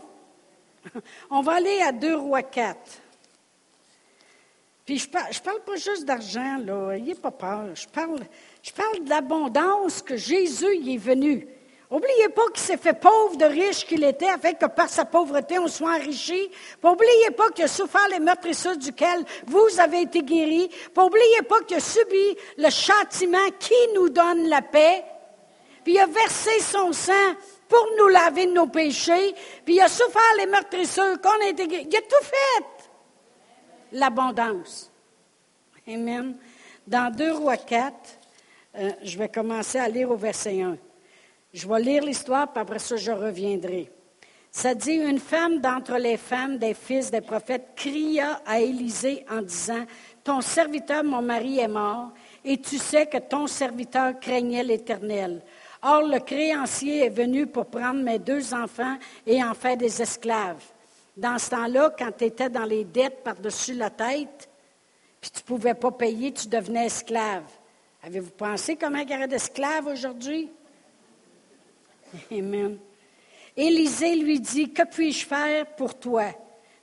[1.32, 2.78] On va aller à 2 rois 4.
[4.88, 6.94] Puis je parle, parle pas juste d'argent, là.
[6.94, 7.76] N'ayez pas peur.
[7.76, 8.22] Je parle,
[8.64, 11.46] je parle de l'abondance que Jésus y est venu.
[11.92, 15.60] N'oubliez pas qu'il s'est fait pauvre de riche qu'il était, afin que par sa pauvreté,
[15.60, 16.50] on soit enrichi.
[16.82, 20.70] N'oubliez pas qu'il a souffert les meurtrissures duquel vous avez été guéris.
[20.96, 25.04] N'oubliez pas qu'il a subi le châtiment qui nous donne la paix.
[25.84, 27.36] Puis il a versé son sang
[27.68, 29.36] pour nous laver de nos péchés.
[29.66, 31.88] Puis il a souffert les meurtrissures qu'on a été guéris.
[31.92, 32.77] Il a tout fait
[33.92, 34.92] l'abondance.
[35.88, 36.36] Amen.
[36.86, 37.94] Dans 2 Rois 4,
[38.76, 40.78] euh, je vais commencer à lire au verset 1.
[41.54, 43.90] Je vais lire l'histoire, puis après ça, je reviendrai.
[44.52, 49.42] Ça dit, une femme d'entre les femmes des fils des prophètes cria à Élisée en
[49.42, 49.86] disant,
[50.24, 52.12] Ton serviteur, mon mari, est mort,
[52.44, 55.42] et tu sais que ton serviteur craignait l'Éternel.
[55.82, 60.64] Or, le créancier est venu pour prendre mes deux enfants et en faire des esclaves.
[61.18, 64.48] Dans ce temps-là, quand tu étais dans les dettes par-dessus la tête,
[65.20, 67.44] puis tu ne pouvais pas payer, tu devenais esclave.
[68.04, 70.52] Avez-vous pensé comment il y aurait d'esclaves aujourd'hui?
[72.32, 72.78] Amen.
[73.56, 76.26] Élisée lui dit, Que puis-je faire pour toi?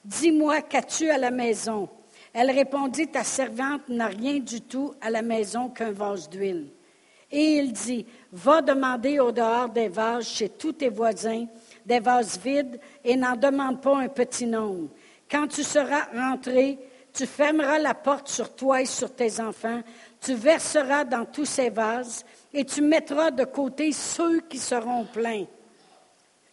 [0.05, 1.89] Dis-moi, qu'as-tu à la maison?
[2.33, 6.73] Elle répondit, Ta servante n'a rien du tout à la maison qu'un vase d'huile.
[7.31, 11.47] Et il dit, Va demander au dehors des vases chez tous tes voisins
[11.85, 14.89] des vases vides et n'en demande pas un petit nombre.
[15.31, 16.79] Quand tu seras rentré,
[17.13, 19.83] tu fermeras la porte sur toi et sur tes enfants,
[20.21, 25.45] tu verseras dans tous ces vases et tu mettras de côté ceux qui seront pleins.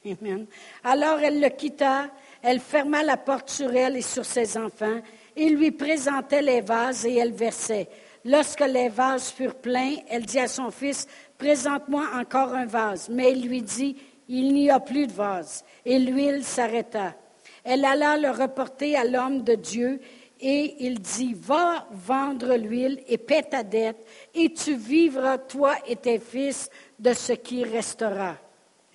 [0.06, 0.46] Amen.
[0.84, 2.08] Alors elle le quitta,
[2.41, 5.00] elle ferma la porte sur elle et sur ses enfants,
[5.36, 7.88] et lui présentait les vases et elle versait.
[8.26, 11.08] Lorsque les vases furent pleins, elle dit à son fils,
[11.41, 13.10] Présente-moi encore un vase.
[13.10, 13.98] Mais il lui dit,
[14.32, 15.63] il n'y a plus de vase.
[15.86, 17.15] Et l'huile s'arrêta.
[17.63, 20.00] Elle alla le reporter à l'homme de Dieu
[20.39, 25.96] et il dit, va vendre l'huile et paie ta dette et tu vivras, toi et
[25.96, 28.38] tes fils, de ce qui restera.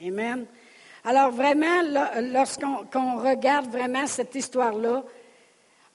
[0.05, 0.47] Amen.
[1.05, 1.83] Alors vraiment,
[2.33, 5.05] lorsqu'on regarde vraiment cette histoire-là,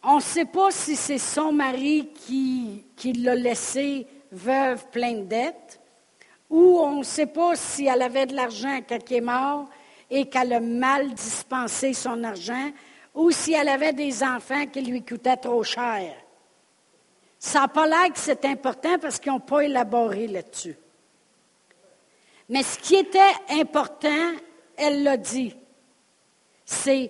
[0.04, 5.30] on ne sait pas si c'est son mari qui, qui l'a laissé veuve pleine de
[5.30, 5.81] dettes,
[6.52, 9.68] ou on ne sait pas si elle avait de l'argent quand elle est mort
[10.10, 12.72] et qu'elle a mal dispensé son argent,
[13.16, 16.14] ou si elle avait des enfants qui lui coûtaient trop cher.
[17.40, 20.76] Ça n'a pas l'air que c'est important parce qu'ils n'ont pas élaboré là-dessus.
[22.50, 24.34] Mais ce qui était important,
[24.76, 25.56] elle l'a dit,
[26.66, 27.10] c'est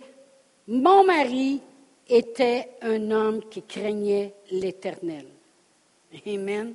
[0.67, 1.61] mon mari
[2.07, 5.25] était un homme qui craignait l'Éternel.
[6.27, 6.73] Amen.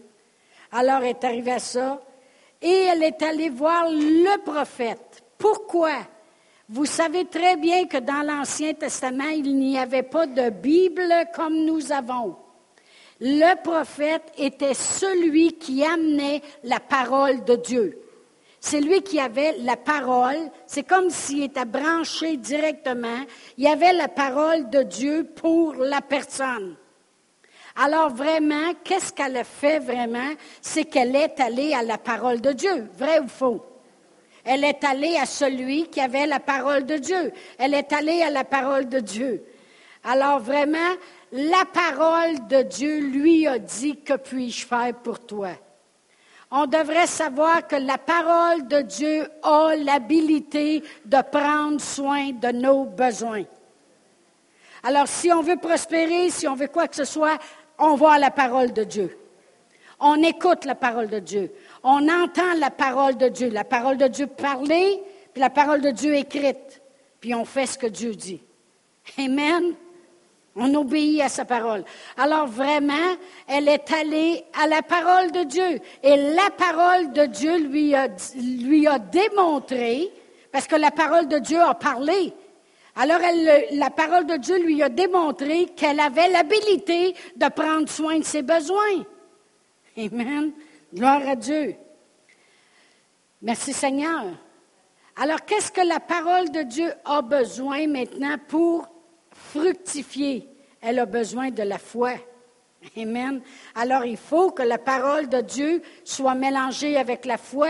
[0.73, 2.03] Alors est arrivé à ça,
[2.63, 5.23] et elle est allée voir le prophète.
[5.39, 5.93] Pourquoi?
[6.69, 11.65] Vous savez très bien que dans l'Ancien Testament, il n'y avait pas de Bible comme
[11.65, 12.37] nous avons.
[13.21, 17.99] Le prophète était celui qui amenait la parole de Dieu.
[18.61, 20.51] C'est lui qui avait la parole.
[20.67, 23.21] C'est comme s'il était branché directement.
[23.57, 26.77] Il avait la parole de Dieu pour la personne.
[27.77, 30.31] Alors vraiment, qu'est-ce qu'elle a fait vraiment?
[30.63, 33.65] C'est qu'elle est allée à la parole de Dieu, vrai ou faux?
[34.45, 37.33] Elle est allée à celui qui avait la parole de Dieu.
[37.59, 39.45] Elle est allée à la parole de Dieu.
[40.05, 40.95] Alors vraiment,
[41.33, 45.51] la parole de Dieu lui a dit, que puis-je faire pour toi?
[46.51, 52.85] On devrait savoir que la parole de Dieu a l'habilité de prendre soin de nos
[52.85, 53.43] besoins.
[54.85, 57.37] Alors, si on veut prospérer, si on veut quoi que ce soit,
[57.79, 59.17] on voit la parole de Dieu.
[60.01, 61.53] On écoute la parole de Dieu.
[61.83, 63.49] On entend la parole de Dieu.
[63.49, 66.83] La parole de Dieu parlée, puis la parole de Dieu écrite.
[67.21, 68.43] Puis on fait ce que Dieu dit.
[69.19, 69.75] Amen.
[70.55, 71.85] On obéit à sa parole.
[72.17, 72.95] Alors vraiment,
[73.47, 75.81] elle est allée à la parole de Dieu.
[76.03, 80.11] Et la parole de Dieu lui a, lui a démontré,
[80.51, 82.33] parce que la parole de Dieu a parlé.
[82.99, 83.21] Alors
[83.73, 88.41] la parole de Dieu lui a démontré qu'elle avait l'habilité de prendre soin de ses
[88.41, 89.05] besoins.
[89.99, 90.53] Amen.
[90.95, 91.77] Gloire à Dieu.
[93.43, 94.25] Merci Seigneur.
[95.15, 98.89] Alors qu'est-ce que la parole de Dieu a besoin maintenant pour
[99.31, 100.49] fructifier?
[100.81, 102.15] Elle a besoin de la foi.
[102.97, 103.43] Amen.
[103.75, 107.69] Alors il faut que la parole de Dieu soit mélangée avec la foi.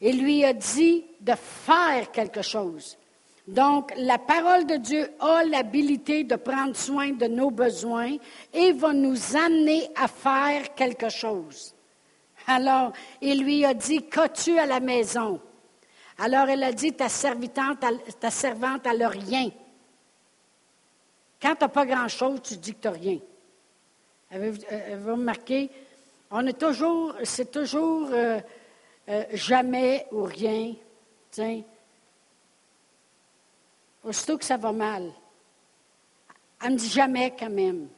[0.00, 2.98] Il lui a dit de faire quelque chose.
[3.46, 8.16] Donc, la parole de Dieu a l'habilité de prendre soin de nos besoins
[8.52, 11.74] et va nous amener à faire quelque chose.
[12.46, 15.40] Alors, il lui a dit, qu'as-tu à la maison?
[16.18, 19.50] Alors, elle a dit, ta, ta servante a le rien.
[21.40, 23.18] Quand tu n'as pas grand-chose, tu dis que tu n'as rien.
[24.30, 25.70] Avez-vous euh, remarqué?
[26.30, 28.40] On est toujours, c'est toujours euh,
[29.08, 30.74] euh, jamais ou rien.
[31.30, 31.62] Tiens.
[34.04, 35.10] Aussitôt que ça va mal.
[36.62, 37.88] Elle me dit jamais quand même.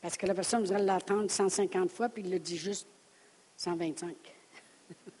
[0.00, 2.86] Parce que la personne voudrait l'attendre 150 fois, puis il le dit juste
[3.56, 4.14] 125.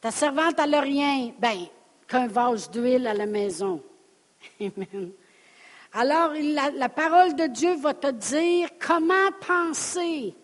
[0.00, 1.32] Ta servante, n'a rien.
[1.38, 1.66] Ben,
[2.06, 3.82] qu'un vase d'huile à la maison.
[4.60, 5.12] Amen.
[5.92, 10.34] Alors, la, parole de Dieu va te dire comment penser.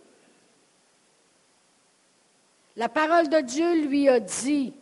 [2.74, 4.74] La parole de Dieu lui a dit,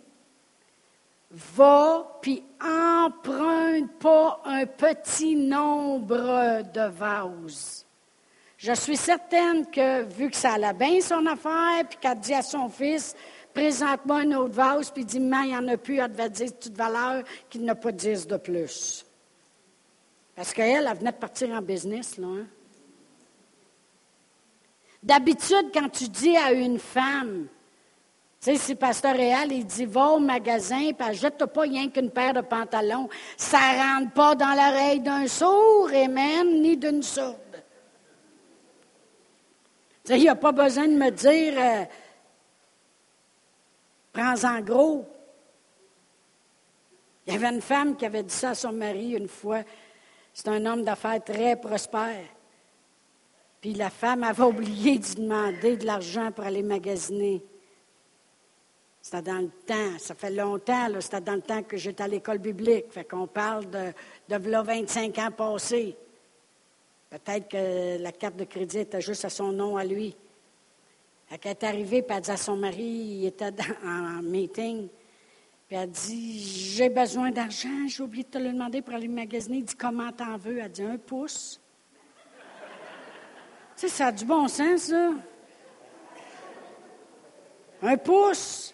[1.34, 7.84] va puis emprunte pas un petit nombre de vases.
[8.56, 12.42] Je suis certaine que, vu que ça allait bien son affaire, puis qu'elle dit à
[12.42, 13.14] son fils,
[13.52, 16.58] présente-moi un autre vase, puis dit, mais il n'y en a plus, elle devait dire
[16.58, 19.04] toute valeur qu'il n'a pas dix de plus.
[20.34, 22.26] Parce qu'elle, elle venait de partir en business, là.
[22.26, 22.46] Hein.
[25.02, 27.48] D'habitude, quand tu dis à une femme,
[28.44, 32.34] sais, si Pasteur Réal, il dit, va au magasin, puis jette pas rien qu'une paire
[32.34, 37.38] de pantalons, ça rentre pas dans l'oreille d'un sourd, et même, ni d'une sourde.
[40.04, 41.84] Tu sais, il a pas besoin de me dire, euh,
[44.12, 45.06] prends-en gros.
[47.26, 49.62] Il y avait une femme qui avait dit ça à son mari une fois.
[50.34, 52.26] C'est un homme d'affaires très prospère.
[53.62, 57.42] Puis la femme avait oublié de demander de l'argent pour aller magasiner.
[59.04, 62.38] C'était dans le temps, ça fait longtemps, c'était dans le temps que j'étais à l'école
[62.38, 62.90] biblique.
[62.90, 63.92] Fait qu'on parle de,
[64.30, 65.94] de 25 ans passés.
[67.10, 70.16] Peut-être que la carte de crédit était juste à son nom à lui.
[71.30, 73.50] Elle est arrivée, puis elle dit à son mari, il était
[73.84, 74.88] en meeting,
[75.68, 79.58] puis elle dit J'ai besoin d'argent, j'ai oublié de te le demander pour aller magasiner.
[79.58, 80.60] Il dit Comment t'en veux?
[80.60, 81.60] Elle dit Un pouce.
[83.76, 85.10] tu sais, ça a du bon sens, ça.
[87.82, 88.73] Un pouce.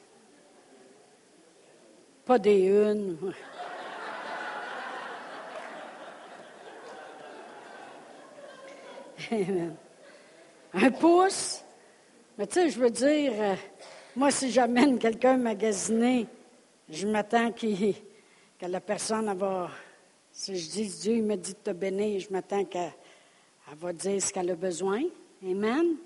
[2.30, 3.18] Pas des unes.
[10.72, 11.64] Un pouce?
[12.38, 13.56] Mais tu sais, je veux dire, euh,
[14.14, 16.28] moi, si j'amène quelqu'un magasiner,
[16.88, 17.66] je m'attends que
[18.62, 19.68] la personne va.
[20.30, 22.92] Si je dis Dieu me dit de te bénir, je m'attends qu'elle
[23.76, 25.02] va dire ce qu'elle a besoin.
[25.42, 25.96] Amen.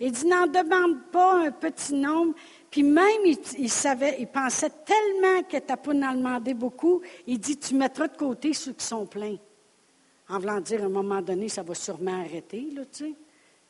[0.00, 2.34] Il dit n'en demande pas un petit nombre.
[2.72, 3.20] Puis même,
[3.58, 7.02] il, savait, il pensait tellement que pas en demander beaucoup.
[7.26, 9.36] Il dit tu mettras de côté ceux qui sont pleins.
[10.30, 13.14] En voulant dire, à un moment donné, ça va sûrement arrêter, là, tu sais.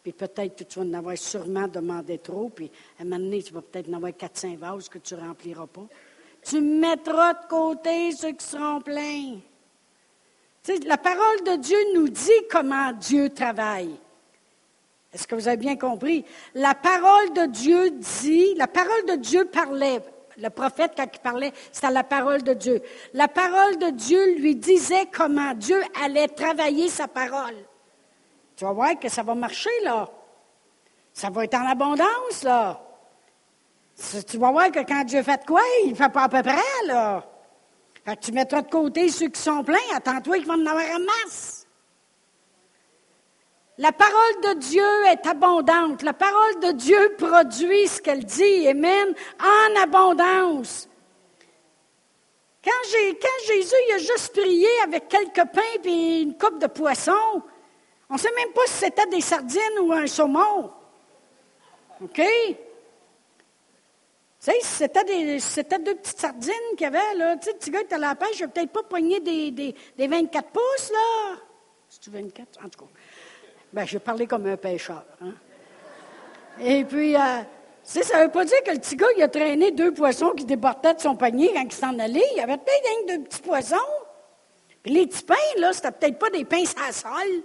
[0.05, 3.43] Puis peut-être que tu vas en avoir sûrement demandé trop, puis à un moment donné,
[3.43, 5.87] tu vas peut-être en avoir 4-5 vases que tu ne rempliras pas.
[6.41, 9.35] Tu mettras de côté ceux qui seront pleins.
[10.63, 13.97] Tu sais, la parole de Dieu nous dit comment Dieu travaille.
[15.13, 16.25] Est-ce que vous avez bien compris?
[16.55, 20.03] La parole de Dieu dit, la parole de Dieu parlait.
[20.39, 22.81] Le prophète, quand il parlait, c'était la parole de Dieu.
[23.13, 27.57] La parole de Dieu lui disait comment Dieu allait travailler sa parole.
[28.57, 30.09] Tu vas voir que ça va marcher, là.
[31.13, 32.81] Ça va être en abondance, là.
[34.27, 36.87] Tu vas voir que quand Dieu fait quoi, il ne fait pas à peu près,
[36.87, 37.23] là.
[38.21, 41.62] Tu mettras de côté ceux qui sont pleins, attends-toi qu'ils vont en avoir en masse.
[43.79, 46.03] La parole de Dieu est abondante.
[46.03, 48.69] La parole de Dieu produit ce qu'elle dit.
[48.69, 49.15] Amen.
[49.41, 50.89] En abondance.
[52.63, 52.71] Quand,
[53.47, 57.43] Jésus il a juste prié avec quelques pains et une coupe de poisson,
[58.09, 60.71] on ne sait même pas si c'était des sardines ou un saumon.
[62.03, 62.21] OK?
[62.21, 62.57] Tu
[64.39, 67.39] sais, c'était, c'était deux petites sardines qu'il y avait.
[67.39, 69.51] Tu sais, le petit gars était à la pêche, il n'a peut-être pas poigné des,
[69.51, 71.37] des, des 24 pouces, là.
[71.89, 72.65] C'est-tu 24?
[72.65, 72.91] En tout cas.
[73.73, 75.05] Ben, je parlais comme un pêcheur.
[75.23, 75.33] Hein?
[76.61, 77.41] Et puis, euh,
[77.83, 80.45] ça ne veut pas dire que le petit gars, il a traîné deux poissons qui
[80.45, 82.25] déportaient de son panier quand il s'en allait.
[82.33, 83.77] Il y avait peut-être deux petits poissons.
[84.83, 87.43] Puis les petits pains, là, c'était peut-être pas des pains sans sol.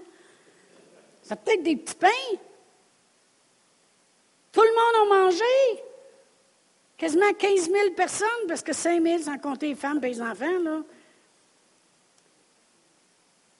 [1.22, 2.38] C'était peut-être des petits pains.
[4.52, 5.84] Tout le monde a mangé.
[6.98, 10.60] Quasiment 15 000 personnes, parce que 5 000 sans compter les femmes et les enfants,
[10.64, 10.82] là.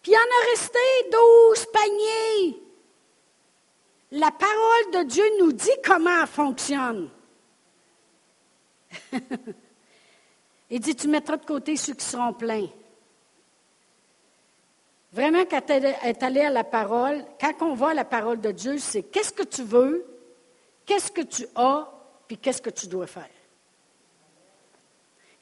[0.08, 0.80] Puis il en a resté
[1.12, 2.64] 12 paniers.
[4.12, 7.10] La parole de Dieu nous dit comment elle fonctionne.
[10.70, 12.70] Il dit, tu mettras de côté ceux qui seront pleins.
[15.12, 18.78] Vraiment, quand elle est allée à la parole, quand on voit la parole de Dieu,
[18.78, 20.06] c'est qu'est-ce que tu veux,
[20.86, 21.92] qu'est-ce que tu as,
[22.30, 23.28] puis qu'est-ce que tu dois faire.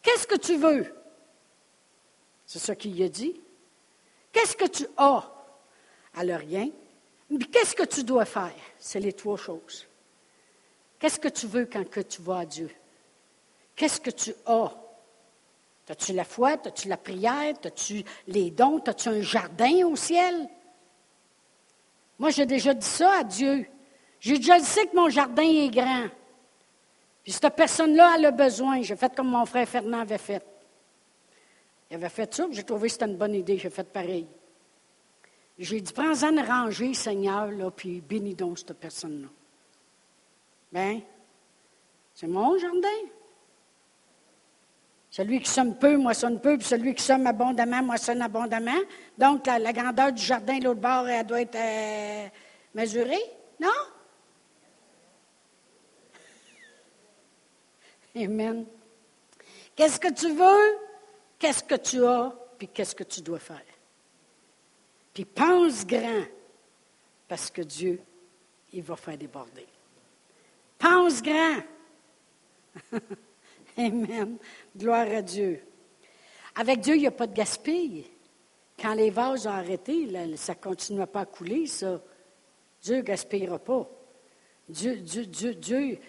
[0.01, 0.91] Qu'est-ce que tu veux?
[2.47, 3.45] C'est ce qu'il a dit.
[4.36, 5.24] Qu'est-ce que tu as?
[6.18, 6.70] Alors rien.
[7.30, 8.52] Mais qu'est-ce que tu dois faire?
[8.78, 9.88] C'est les trois choses.
[11.00, 12.70] Qu'est-ce que tu veux quand tu vas à Dieu?
[13.78, 14.72] Qu'est-ce que tu as?
[15.88, 16.58] As-tu la foi?
[16.66, 17.54] As-tu la prière?
[17.64, 18.84] As-tu les dons?
[18.86, 20.50] As-tu un jardin au ciel?
[22.20, 23.66] Moi, j'ai déjà dit ça à Dieu.
[24.20, 26.08] J'ai déjà dit que mon jardin est grand.
[27.24, 28.82] Puis cette personne-là, elle a besoin.
[28.82, 30.46] J'ai fait comme mon frère Fernand avait fait.
[31.90, 33.58] Il avait fait ça, j'ai trouvé que c'était une bonne idée.
[33.58, 34.28] J'ai fait pareil.
[35.58, 39.28] J'ai dit, prends-en rangée, Seigneur, là, puis bénis donc cette personne-là.
[40.72, 41.02] Bien,
[42.14, 43.10] c'est mon jardin.
[45.10, 48.82] Celui qui somme peu moissonne peu, puis celui qui somme abondamment moissonne abondamment.
[49.18, 52.28] Donc, la, grandeur du jardin, l'autre bord, elle doit être euh,
[52.74, 53.24] mesurée,
[53.58, 53.70] non?
[58.18, 58.66] Amen.
[59.74, 60.85] Qu'est-ce que tu veux?
[61.40, 62.34] Qu'est-ce que tu as?
[62.58, 63.62] Puis qu'est-ce que tu dois faire?
[65.14, 66.26] Puis pense grand,
[67.28, 68.02] parce que Dieu,
[68.74, 69.66] il va faire déborder.
[70.78, 71.62] Pense grand.
[73.78, 74.38] Amen.
[74.76, 75.64] Gloire à Dieu.
[76.56, 78.06] Avec Dieu, il n'y a pas de gaspille.
[78.80, 82.02] Quand les vases ont arrêté, ça ne continue pas à couler, ça.
[82.82, 83.90] Dieu ne gaspillera pas.
[84.68, 86.00] Dieu, Dieu, Dieu, Dieu,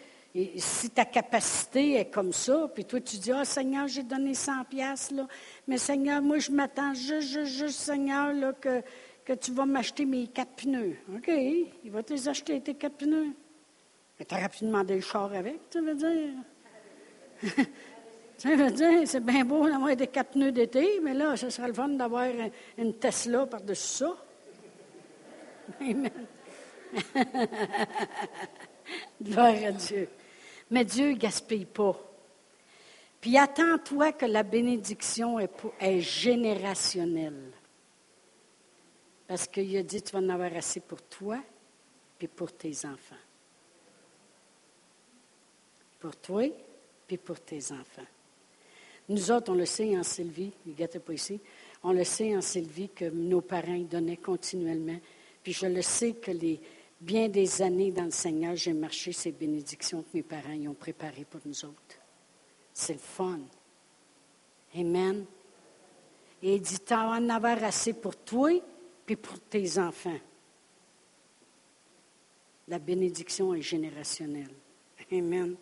[0.56, 4.64] si ta capacité est comme ça, puis toi tu dis, ah Seigneur, j'ai donné 100
[4.64, 5.26] pièces là,
[5.66, 8.82] mais Seigneur, moi je m'attends juste, juste, juste, Seigneur, que,
[9.24, 10.96] que tu vas m'acheter mes quatre pneus.
[11.14, 13.34] OK, il va te les acheter, tes quatre pneus.
[14.18, 16.34] Mais tu aurais pu demander le char avec, tu veux dire?
[18.38, 21.68] Ça veut dire, c'est bien beau d'avoir des quatre pneus d'été, mais là, ce serait
[21.68, 22.26] le fun d'avoir
[22.76, 24.14] une Tesla par-dessus ça.
[25.80, 26.10] Amen.
[29.22, 30.08] Gloire à Dieu.
[30.70, 31.96] Mais Dieu ne gaspille pas.
[33.20, 37.52] Puis attends-toi que la bénédiction est, générationnelle.
[39.26, 41.40] Parce qu'il a dit, tu vas en avoir assez pour toi
[42.20, 43.16] et pour tes enfants.
[45.98, 46.44] Pour toi
[47.06, 48.06] puis pour tes enfants.
[49.08, 51.40] Nous autres, on le sait en Sylvie, il n'était pas ici,
[51.82, 54.98] on le sait en Sylvie que nos parents donnaient continuellement.
[55.42, 56.60] Puis je le sais que les,
[57.00, 60.74] bien des années dans le Seigneur, j'ai marché ces bénédictions que mes parents y ont
[60.74, 61.98] préparées pour nous autres.
[62.72, 63.40] C'est le fun.
[64.74, 65.24] Amen.
[66.42, 68.50] Et il dit, vas en avoir assez pour toi
[69.04, 70.18] puis pour tes enfants.
[72.68, 74.50] La bénédiction est générationnelle.
[75.12, 75.56] Amen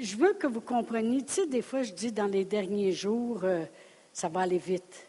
[0.00, 3.40] je veux que vous compreniez, tu sais, des fois, je dis dans les derniers jours,
[3.44, 3.64] euh,
[4.12, 5.06] ça va aller vite.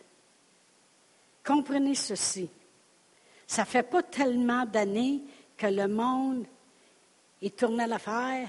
[1.46, 2.50] Comprenez ceci.
[3.48, 5.22] Ça ne fait pas tellement d'années
[5.58, 6.46] que le monde,
[7.42, 8.48] il tournait l'affaire,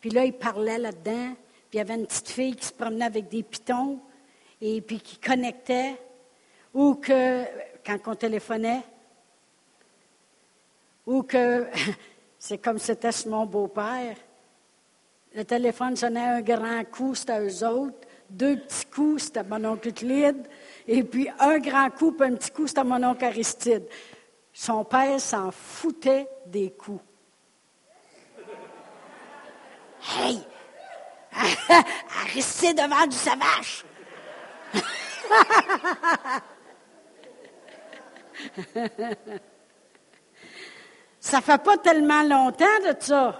[0.00, 1.34] puis là, il parlait là-dedans,
[1.68, 3.98] puis il y avait une petite fille qui se promenait avec des pitons,
[4.60, 5.96] et puis qui connectait,
[6.72, 7.44] ou que,
[7.84, 8.82] quand on téléphonait,
[11.06, 11.66] ou que,
[12.38, 14.16] c'est comme c'était sur mon beau-père,
[15.36, 17.98] le téléphone sonnait un grand coup, c'était eux autres.
[18.30, 19.92] Deux petits coups, c'était mon oncle.
[20.88, 23.84] Et puis un grand coup, puis un petit coup, c'était mon oncle Aristide.
[24.58, 27.04] Son père s'en foutait des coups.
[30.18, 30.40] Hey!
[32.32, 33.84] rester devant du savage.
[41.20, 43.38] ça fait pas tellement longtemps de ça.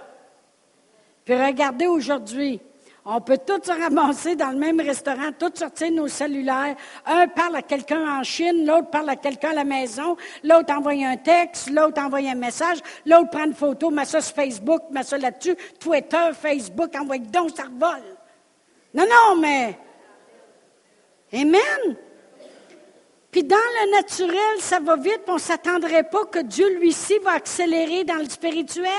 [1.25, 2.61] Puis regardez aujourd'hui.
[3.09, 6.75] On peut tous se ramasser dans le même restaurant, tous sortir nos cellulaires.
[7.05, 10.91] Un parle à quelqu'un en Chine, l'autre parle à quelqu'un à la maison, l'autre envoie
[10.91, 15.03] un texte, l'autre envoie un message, l'autre prend une photo, met ça sur Facebook, met
[15.03, 18.03] ça là-dessus, Twitter, Facebook, envoie donc, ça revole.
[18.93, 19.79] Non, non, mais.
[21.31, 21.95] Amen.
[23.31, 27.35] Puis dans le naturel, ça va vite, on ne s'attendrait pas que Dieu, lui-ci, va
[27.35, 28.91] accélérer dans le spirituel.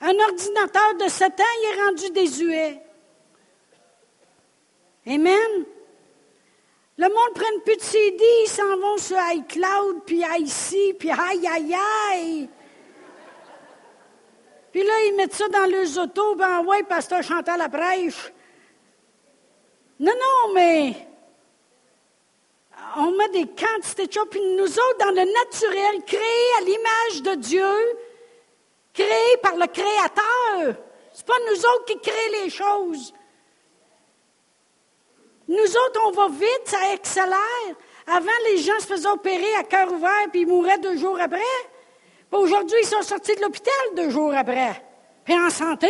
[0.00, 2.80] Un ordinateur de 7 ans, est rendu désuet.
[5.06, 5.64] Amen.
[6.96, 11.46] Le monde prend plus de CD, ils s'en vont sur iCloud, puis ici, puis aïe,
[11.46, 11.76] aïe,
[12.12, 12.48] aïe.
[14.70, 18.32] Puis là, ils mettent ça dans leurs autos, ben ouais, pasteur Chantal la prêche.
[19.98, 20.94] Non, non, mais
[22.96, 27.22] on met des quantités de choses, puis nous autres, dans le naturel, créés à l'image
[27.22, 27.74] de Dieu,
[28.94, 30.76] créé par le Créateur.
[31.12, 33.12] Ce n'est pas nous autres qui créons les choses.
[35.46, 37.76] Nous autres, on va vite, ça accélère.
[38.06, 41.40] Avant, les gens se faisaient opérer à cœur ouvert puis ils mouraient deux jours après.
[42.32, 44.82] Aujourd'hui, ils sont sortis de l'hôpital deux jours après.
[45.24, 45.88] Puis en santé.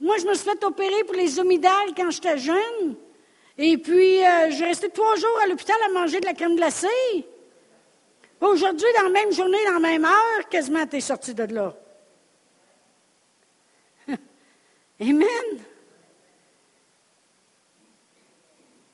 [0.00, 2.96] Moi, je me suis fait opérer pour les omidales quand j'étais jeune.
[3.56, 7.26] Et puis, euh, j'ai resté trois jours à l'hôpital à manger de la crème glacée.
[8.40, 11.74] Aujourd'hui, dans la même journée, dans la même heure, quasiment, tu es sorti de là.
[15.00, 15.64] Amen.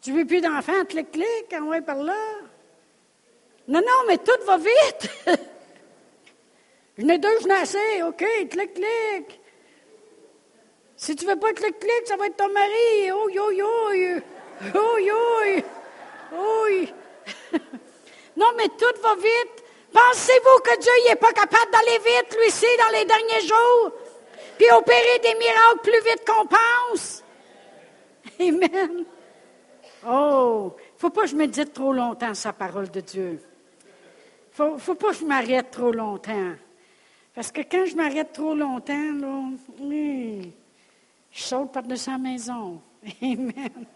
[0.00, 2.14] Tu veux plus d'enfants, clic, clic, envoie par là?
[3.68, 5.10] Non, non, mais tout va vite.
[6.98, 8.02] je n'ai deux, je n'ai assez.
[8.02, 9.40] OK, clic, clic.
[10.96, 13.12] Si tu veux pas clic, clic, ça va être ton mari.
[13.12, 13.68] Oh, yo, yo.
[14.74, 15.62] Oh, yo.
[16.32, 16.66] Oh,
[18.36, 19.64] non, mais tout va vite.
[19.92, 23.92] Pensez-vous que Dieu n'est pas capable d'aller vite, lui ci dans les derniers jours,
[24.58, 27.22] puis opérer des miracles plus vite qu'on pense?
[28.40, 29.04] Amen.
[30.06, 33.40] Oh, il ne faut pas que je médite trop longtemps sa parole de Dieu.
[34.58, 36.54] Il ne faut pas que je m'arrête trop longtemps.
[37.34, 39.44] Parce que quand je m'arrête trop longtemps, là,
[41.30, 42.80] je saute par-dessus la maison.
[43.22, 43.86] Amen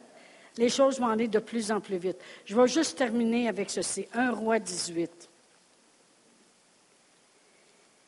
[0.59, 2.19] les choses vont aller de plus en plus vite.
[2.45, 4.09] Je vais juste terminer avec ceci.
[4.13, 5.31] Un roi 18.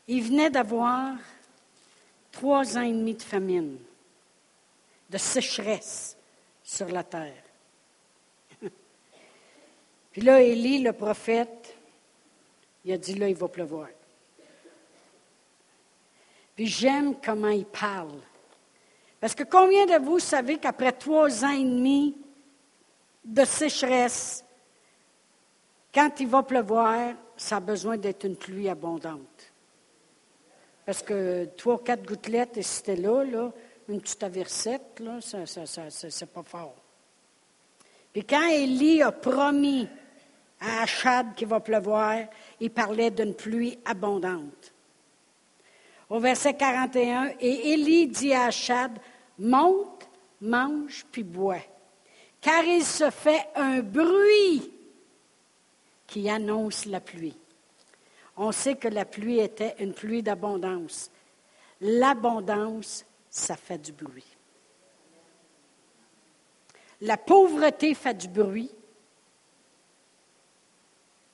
[0.09, 1.15] Il venait d'avoir
[2.33, 3.79] trois ans et demi de famine,
[5.09, 6.17] de sécheresse
[6.65, 7.43] sur la terre.
[10.11, 11.77] Puis là, Élie, le prophète,
[12.85, 13.89] il a dit là, il va pleuvoir.
[16.57, 18.19] Puis j'aime comment il parle.
[19.21, 22.17] Parce que combien de vous savez qu'après trois ans et demi
[23.25, 24.45] de sécheresse,
[25.93, 29.53] quand il va pleuvoir, ça a besoin d'être une pluie abondante.
[30.87, 33.53] Parce que trois quatre gouttelettes, et c'était là, là,
[33.89, 36.77] une petite aversiette, là, ça, c'est pas fort.
[38.13, 39.89] Puis quand Élie a promis
[40.61, 42.19] à Achad qu'il va pleuvoir,
[42.61, 44.73] il parlait d'une pluie abondante.
[46.09, 48.93] Au verset 41, et Élie dit à Achad,
[49.39, 50.09] monte,
[50.41, 51.59] mange, puis bois
[52.41, 54.73] car il se fait un bruit
[56.07, 57.37] qui annonce la pluie.
[58.37, 61.11] On sait que la pluie était une pluie d'abondance.
[61.81, 64.27] L'abondance, ça fait du bruit.
[67.03, 68.71] La pauvreté fait du bruit.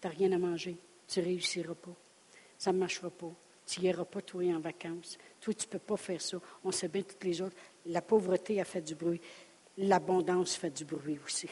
[0.00, 0.76] Tu n'as rien à manger,
[1.08, 1.94] tu réussiras pas.
[2.58, 3.32] Ça ne marchera pas.
[3.66, 5.18] Tu n'iras pas, toi, en vacances.
[5.40, 6.38] Toi, tu ne peux pas faire ça.
[6.62, 7.56] On sait bien toutes les autres.
[7.86, 9.20] La pauvreté a fait du bruit
[9.78, 11.48] l'abondance fait du bruit aussi.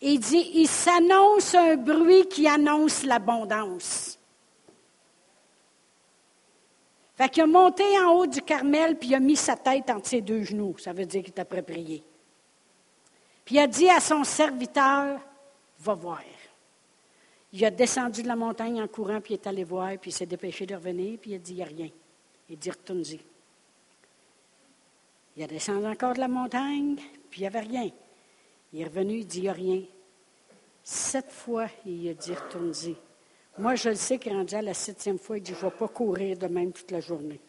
[0.00, 4.18] Il dit, il s'annonce un bruit qui annonce l'abondance.
[7.14, 10.08] Fait qu'il a monté en haut du Carmel, puis il a mis sa tête entre
[10.08, 10.76] ses deux genoux.
[10.78, 12.02] Ça veut dire qu'il à prier.
[13.44, 15.20] Puis il a dit à son serviteur,
[15.78, 16.22] va voir.
[17.52, 20.14] Il a descendu de la montagne en courant, puis il est allé voir, puis il
[20.14, 21.90] s'est dépêché de revenir, puis il a dit, il n'y a rien.
[22.48, 23.20] Il dit, retourne-y.
[25.36, 26.96] Il a descendu encore de la montagne,
[27.30, 27.90] puis il n'y avait rien.
[28.72, 29.82] Il est revenu, il dit, il n'y a rien.
[30.82, 32.96] Sept fois, il a dit, retourne-y.
[33.58, 35.70] Moi, je le sais qu'il est rendu à la septième fois, il dit, je ne
[35.70, 37.40] vais pas courir de même toute la journée.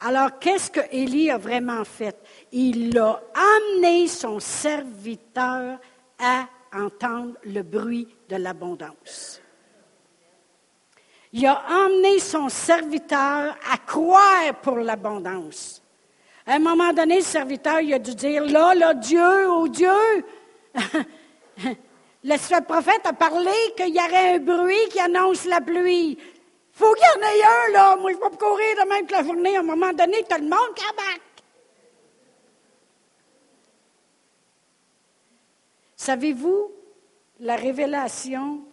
[0.00, 2.16] Alors, qu'est-ce que Élie a vraiment fait?
[2.50, 5.78] Il a amené son serviteur
[6.18, 9.40] à entendre le bruit de l'abondance.
[11.32, 15.81] Il a emmené son serviteur à croire pour l'abondance.
[16.46, 19.90] À un moment donné, le serviteur il a dû dire, là, là, Dieu, oh Dieu,
[22.24, 26.18] le prophète a parlé qu'il y aurait un bruit qui annonce la pluie.
[26.72, 27.96] faut qu'il y en ait un, là.
[27.96, 29.56] Moi, je vais pas courir de même que la journée.
[29.56, 31.20] À un moment donné, tout le monde cabac.
[35.96, 36.72] Savez-vous
[37.38, 38.64] la révélation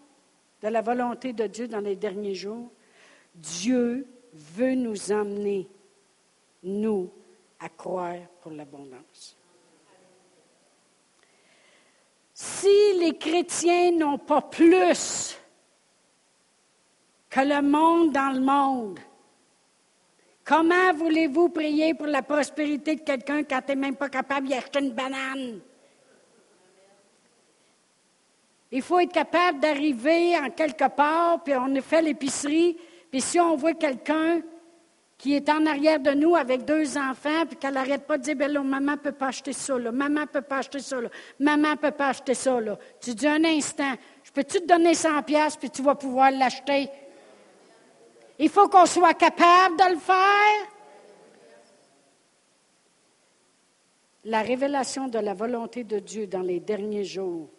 [0.64, 2.72] de la volonté de Dieu dans les derniers jours?
[3.36, 5.70] Dieu veut nous emmener,
[6.64, 7.12] nous,
[7.60, 9.36] à croire pour l'abondance.
[12.34, 15.38] Si les chrétiens n'ont pas plus
[17.30, 19.00] que le monde dans le monde,
[20.46, 24.56] comment voulez-vous prier pour la prospérité de quelqu'un quand tu n'es même pas capable d'y
[24.80, 25.60] une banane?
[28.72, 32.78] Il faut être capable d'arriver en quelque part, puis on fait l'épicerie,
[33.10, 34.42] puis si on voit quelqu'un
[35.20, 38.36] qui est en arrière de nous avec deux enfants, puis qu'elle n'arrête pas de dire,
[38.36, 41.00] ben là, maman ne peut pas acheter ça, là, maman ne peut pas acheter ça,
[41.00, 41.10] là,
[41.40, 42.80] maman ne peut pas acheter ça, là.
[43.00, 43.94] Tu dis un instant,
[44.24, 46.90] je peux-tu te donner 100 pièces puis tu vas pouvoir l'acheter?
[48.40, 50.72] Il faut qu'on soit capable de le faire.
[54.24, 57.50] La révélation de la volonté de Dieu dans les derniers jours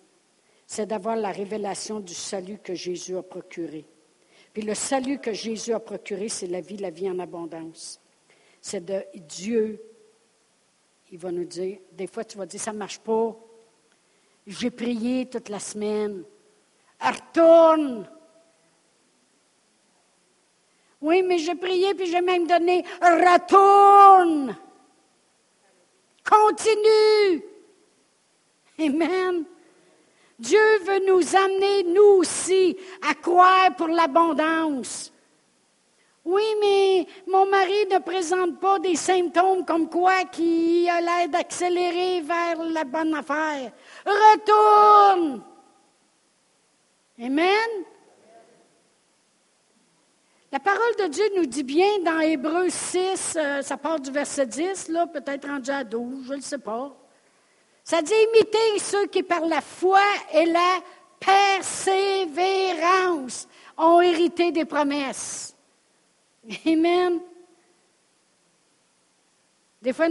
[0.70, 3.84] c'est d'avoir la révélation du salut que Jésus a procuré.
[4.53, 8.01] Puis le salut que Jésus a procuré, c'est la vie, la vie en abondance.
[8.61, 9.80] C'est de Dieu,
[11.11, 13.36] il va nous dire, des fois tu vas dire, ça ne marche pas.
[14.46, 16.24] J'ai prié toute la semaine.
[17.01, 18.09] Retourne.
[21.01, 24.57] Oui, mais j'ai prié, puis j'ai même donné, retourne.
[26.24, 27.42] Continue.
[28.78, 29.44] Amen.
[30.41, 32.74] Dieu veut nous amener, nous aussi,
[33.07, 35.12] à croire pour l'abondance.
[36.24, 42.22] Oui, mais mon mari ne présente pas des symptômes comme quoi qui a l'air d'accélérer
[42.22, 43.70] vers la bonne affaire.
[44.07, 45.43] Retourne.
[47.22, 47.84] Amen?
[50.53, 54.47] La parole de Dieu nous dit bien dans Hébreu 6, euh, ça part du verset
[54.47, 56.99] 10, là, peut-être rendu à 12, je ne sais pas.
[57.91, 59.99] Ça dit imiter ceux qui, par la foi
[60.32, 60.80] et la
[61.18, 65.57] persévérance, ont hérité des promesses.
[66.64, 67.18] Amen.
[69.82, 70.07] Des fois,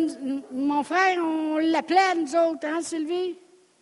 [0.52, 3.38] mon frère, on l'appelait nous autres, hein, Sylvie?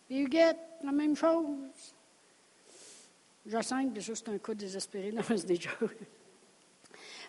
[0.08, 1.96] Et Huguette, la même chose.
[3.46, 5.70] Jacinthe, déjà, c'est un coup désespéré, non, c'est déjà.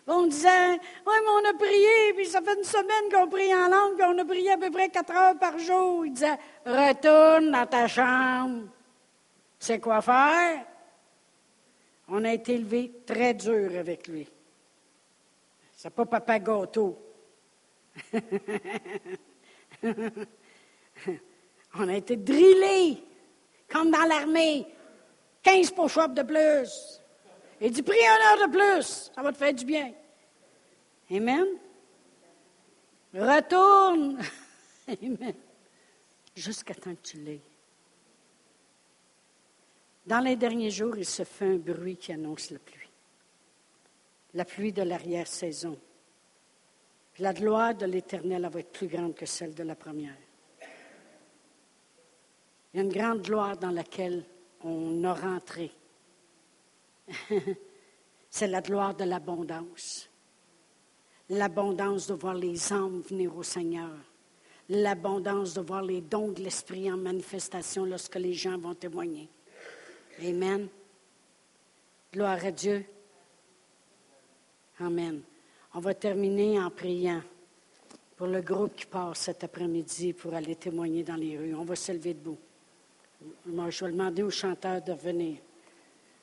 [0.06, 3.68] On disait, oui, mais on a prié, puis ça fait une semaine qu'on prie en
[3.68, 6.06] langue, puis on a prié à peu près quatre heures par jour.
[6.06, 8.68] Il disait, retourne dans ta chambre.
[9.58, 10.64] C'est quoi faire?
[12.08, 14.26] On a été élevé très dur avec lui.
[15.76, 16.98] C'est pas papa gâteau.
[21.74, 23.04] on a été drillés,
[23.68, 24.66] comme dans l'armée.
[25.42, 26.99] 15 push de plus.
[27.60, 29.92] Il dit, prie une heure de plus, ça va te faire du bien.
[31.10, 31.46] Amen.
[33.12, 34.18] Retourne.
[34.88, 35.34] Amen.
[36.34, 37.42] Jusqu'à temps que tu l'aies.
[40.06, 42.88] Dans les derniers jours, il se fait un bruit qui annonce la pluie.
[44.34, 45.78] La pluie de l'arrière-saison.
[47.18, 50.16] La gloire de l'Éternel va être plus grande que celle de la première.
[52.72, 54.24] Il y a une grande gloire dans laquelle
[54.62, 55.70] on a rentré.
[58.30, 60.08] C'est la gloire de l'abondance.
[61.28, 63.90] L'abondance de voir les âmes venir au Seigneur.
[64.68, 69.28] L'abondance de voir les dons de l'Esprit en manifestation lorsque les gens vont témoigner.
[70.22, 70.68] Amen.
[72.12, 72.84] Gloire à Dieu.
[74.78, 75.22] Amen.
[75.74, 77.22] On va terminer en priant
[78.16, 81.54] pour le groupe qui passe cet après-midi pour aller témoigner dans les rues.
[81.54, 82.38] On va se lever debout.
[83.46, 85.38] Je vais demander aux chanteurs de venir.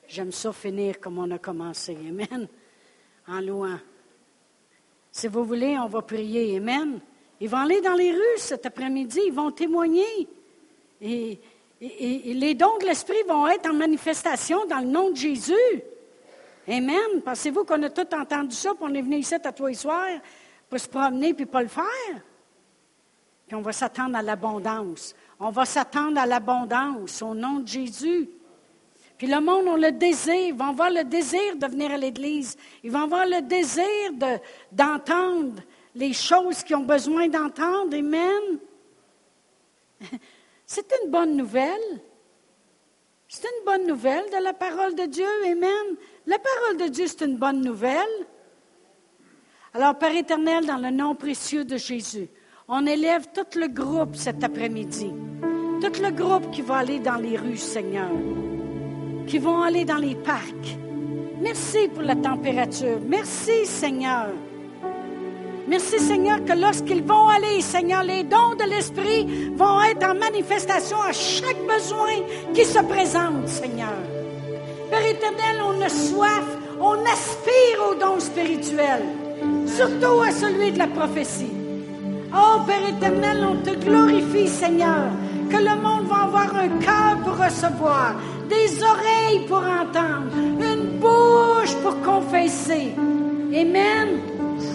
[0.08, 1.98] J'aime ça finir comme on a commencé.
[2.08, 2.48] Amen.
[3.28, 3.80] En louant.
[5.12, 6.58] Si vous voulez, on va prier.
[6.58, 7.00] Amen.
[7.42, 9.20] Ils vont aller dans les rues cet après-midi.
[9.26, 10.28] Ils vont témoigner.
[11.02, 11.40] Et,
[11.80, 15.54] les dons de l'Esprit vont être en manifestation dans le nom de Jésus.
[16.68, 17.22] Amen.
[17.24, 20.08] Pensez-vous qu'on a tout entendu ça, puis on est venu ici à toi et soir
[20.70, 22.22] pour se promener puis pas le faire?
[23.46, 25.14] Puis on va s'attendre à l'abondance.
[25.40, 28.30] On va s'attendre à l'abondance au nom de Jésus.
[29.18, 30.36] Puis le monde, on le désir.
[30.36, 32.56] Ils vont avoir le désir de venir à l'Église.
[32.84, 33.86] Ils vont avoir le désir
[34.72, 35.62] d'entendre
[35.96, 37.96] les choses qu'ils ont besoin d'entendre.
[37.98, 38.60] Amen.
[40.66, 42.02] C'est une bonne nouvelle.
[43.28, 45.26] C'est une bonne nouvelle de la parole de Dieu.
[45.46, 45.98] Amen.
[46.26, 48.26] La parole de Dieu, c'est une bonne nouvelle.
[49.74, 52.30] Alors, Père éternel, dans le nom précieux de Jésus,
[52.70, 55.12] on élève tout le groupe cet après-midi.
[55.82, 58.12] Tout le groupe qui va aller dans les rues, Seigneur.
[59.28, 60.78] Qui vont aller dans les parcs.
[61.42, 63.00] Merci pour la température.
[63.06, 64.28] Merci, Seigneur.
[65.68, 71.02] Merci Seigneur que lorsqu'ils vont aller, Seigneur, les dons de l'Esprit vont être en manifestation
[71.02, 72.24] à chaque besoin
[72.54, 73.98] qui se présente, Seigneur.
[74.90, 76.46] Père éternel, on a soif,
[76.80, 79.08] on aspire aux dons spirituels,
[79.66, 81.52] surtout à celui de la prophétie.
[82.34, 85.12] Oh Père éternel, on te glorifie, Seigneur,
[85.50, 88.16] que le monde va avoir un cœur pour recevoir,
[88.50, 92.94] des oreilles pour entendre, une bouche pour confesser.
[93.54, 94.08] Amen.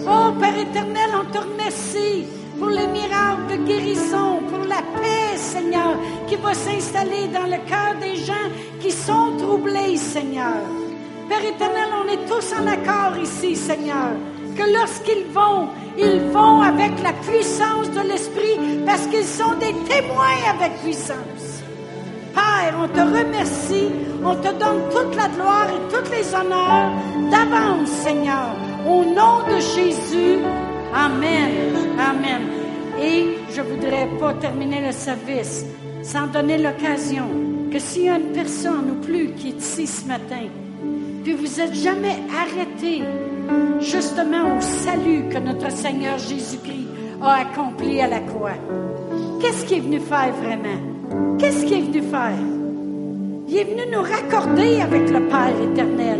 [0.07, 2.25] Oh Père éternel, on te remercie
[2.59, 5.95] pour les miracles de guérison, pour la paix, Seigneur,
[6.27, 8.47] qui va s'installer dans le cœur des gens
[8.79, 10.63] qui sont troublés, Seigneur.
[11.29, 14.11] Père éternel, on est tous en accord ici, Seigneur,
[14.55, 15.67] que lorsqu'ils vont,
[15.97, 21.52] ils vont avec la puissance de l'Esprit parce qu'ils sont des témoins avec puissance.
[22.33, 23.89] Père, on te remercie,
[24.23, 26.91] on te donne toute la gloire et tous les honneurs
[27.31, 28.55] d'avance, Seigneur.
[28.87, 30.39] Au nom de Jésus,
[30.93, 31.73] Amen.
[31.97, 32.41] Amen.
[33.01, 35.65] Et je ne voudrais pas terminer le service
[36.03, 37.27] sans donner l'occasion
[37.71, 40.47] que s'il y a une personne ou plus qui est ici ce matin,
[41.23, 43.01] puis vous n'êtes jamais arrêté
[43.79, 46.87] justement au salut que notre Seigneur Jésus-Christ
[47.21, 48.51] a accompli à la croix.
[49.41, 50.92] Qu'est-ce qu'il est venu faire vraiment?
[51.39, 52.39] Qu'est-ce qu'il est venu faire?
[53.47, 56.19] Il est venu nous raccorder avec le Père éternel.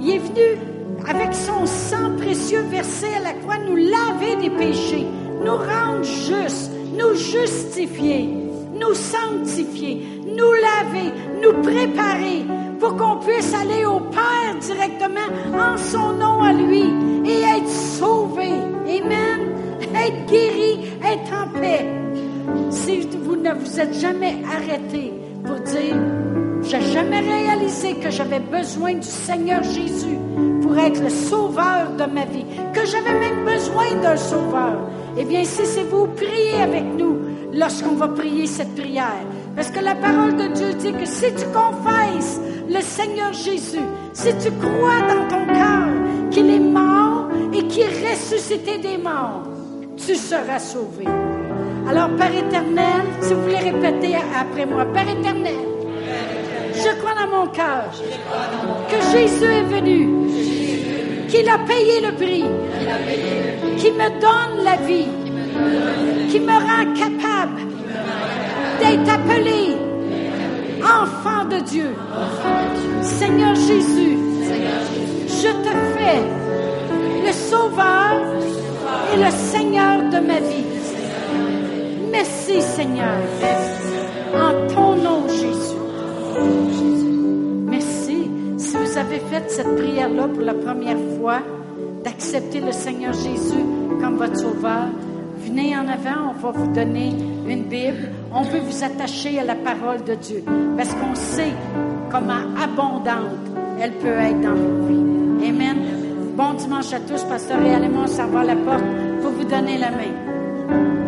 [0.00, 0.58] Il est venu
[1.06, 5.06] avec son sang précieux versé à la croix, nous laver des péchés,
[5.44, 8.28] nous rendre justes, nous justifier,
[8.74, 12.44] nous sanctifier, nous laver, nous préparer
[12.78, 16.84] pour qu'on puisse aller au Père directement en son nom à lui
[17.24, 18.48] et être sauvé.
[18.86, 19.54] Amen.
[19.94, 21.86] Être guéri, être en paix.
[22.70, 25.12] Si vous ne vous êtes jamais arrêté
[25.44, 25.96] pour dire,
[26.62, 30.18] j'ai jamais réalisé que j'avais besoin du Seigneur Jésus
[30.62, 32.44] pour être le sauveur de ma vie,
[32.74, 34.78] que j'avais même besoin d'un sauveur.
[35.16, 37.16] Eh bien, si c'est vous, priez avec nous
[37.52, 39.24] lorsqu'on va prier cette prière.
[39.56, 44.28] Parce que la parole de Dieu dit que si tu confesses le Seigneur Jésus, si
[44.38, 45.88] tu crois dans ton cœur
[46.30, 49.42] qu'il est mort et qu'il est ressuscité des morts,
[49.96, 51.06] tu seras sauvé.
[51.88, 55.54] Alors, Père éternel, si vous voulez répéter après moi, Père éternel,
[56.74, 57.84] je crois dans mon cœur
[58.90, 60.28] que Jésus est venu,
[61.28, 62.44] qu'il a payé le prix,
[63.78, 65.08] qui me donne la vie,
[66.28, 67.62] qui me rend capable
[68.80, 69.76] d'être appelé
[70.82, 71.94] enfant de Dieu.
[73.02, 74.18] Seigneur Jésus,
[75.26, 76.20] je te fais
[77.26, 78.20] le sauveur
[79.14, 80.77] et le Seigneur de ma vie.
[82.10, 83.18] Merci Seigneur.
[84.34, 85.76] En ton nom Jésus.
[87.66, 88.30] Merci.
[88.56, 91.40] Si vous avez fait cette prière-là pour la première fois,
[92.04, 93.64] d'accepter le Seigneur Jésus
[94.00, 94.88] comme votre sauveur,
[95.38, 97.12] venez en avant, on va vous donner
[97.48, 98.10] une Bible.
[98.32, 100.44] On peut vous attacher à la parole de Dieu
[100.76, 101.54] parce qu'on sait
[102.10, 103.48] comment abondante
[103.80, 105.48] elle peut être dans vos vies.
[105.48, 105.76] Amen.
[106.36, 108.84] Bon dimanche à tous, Pasteur et allez-moi, on la porte
[109.22, 111.07] pour vous donner la main.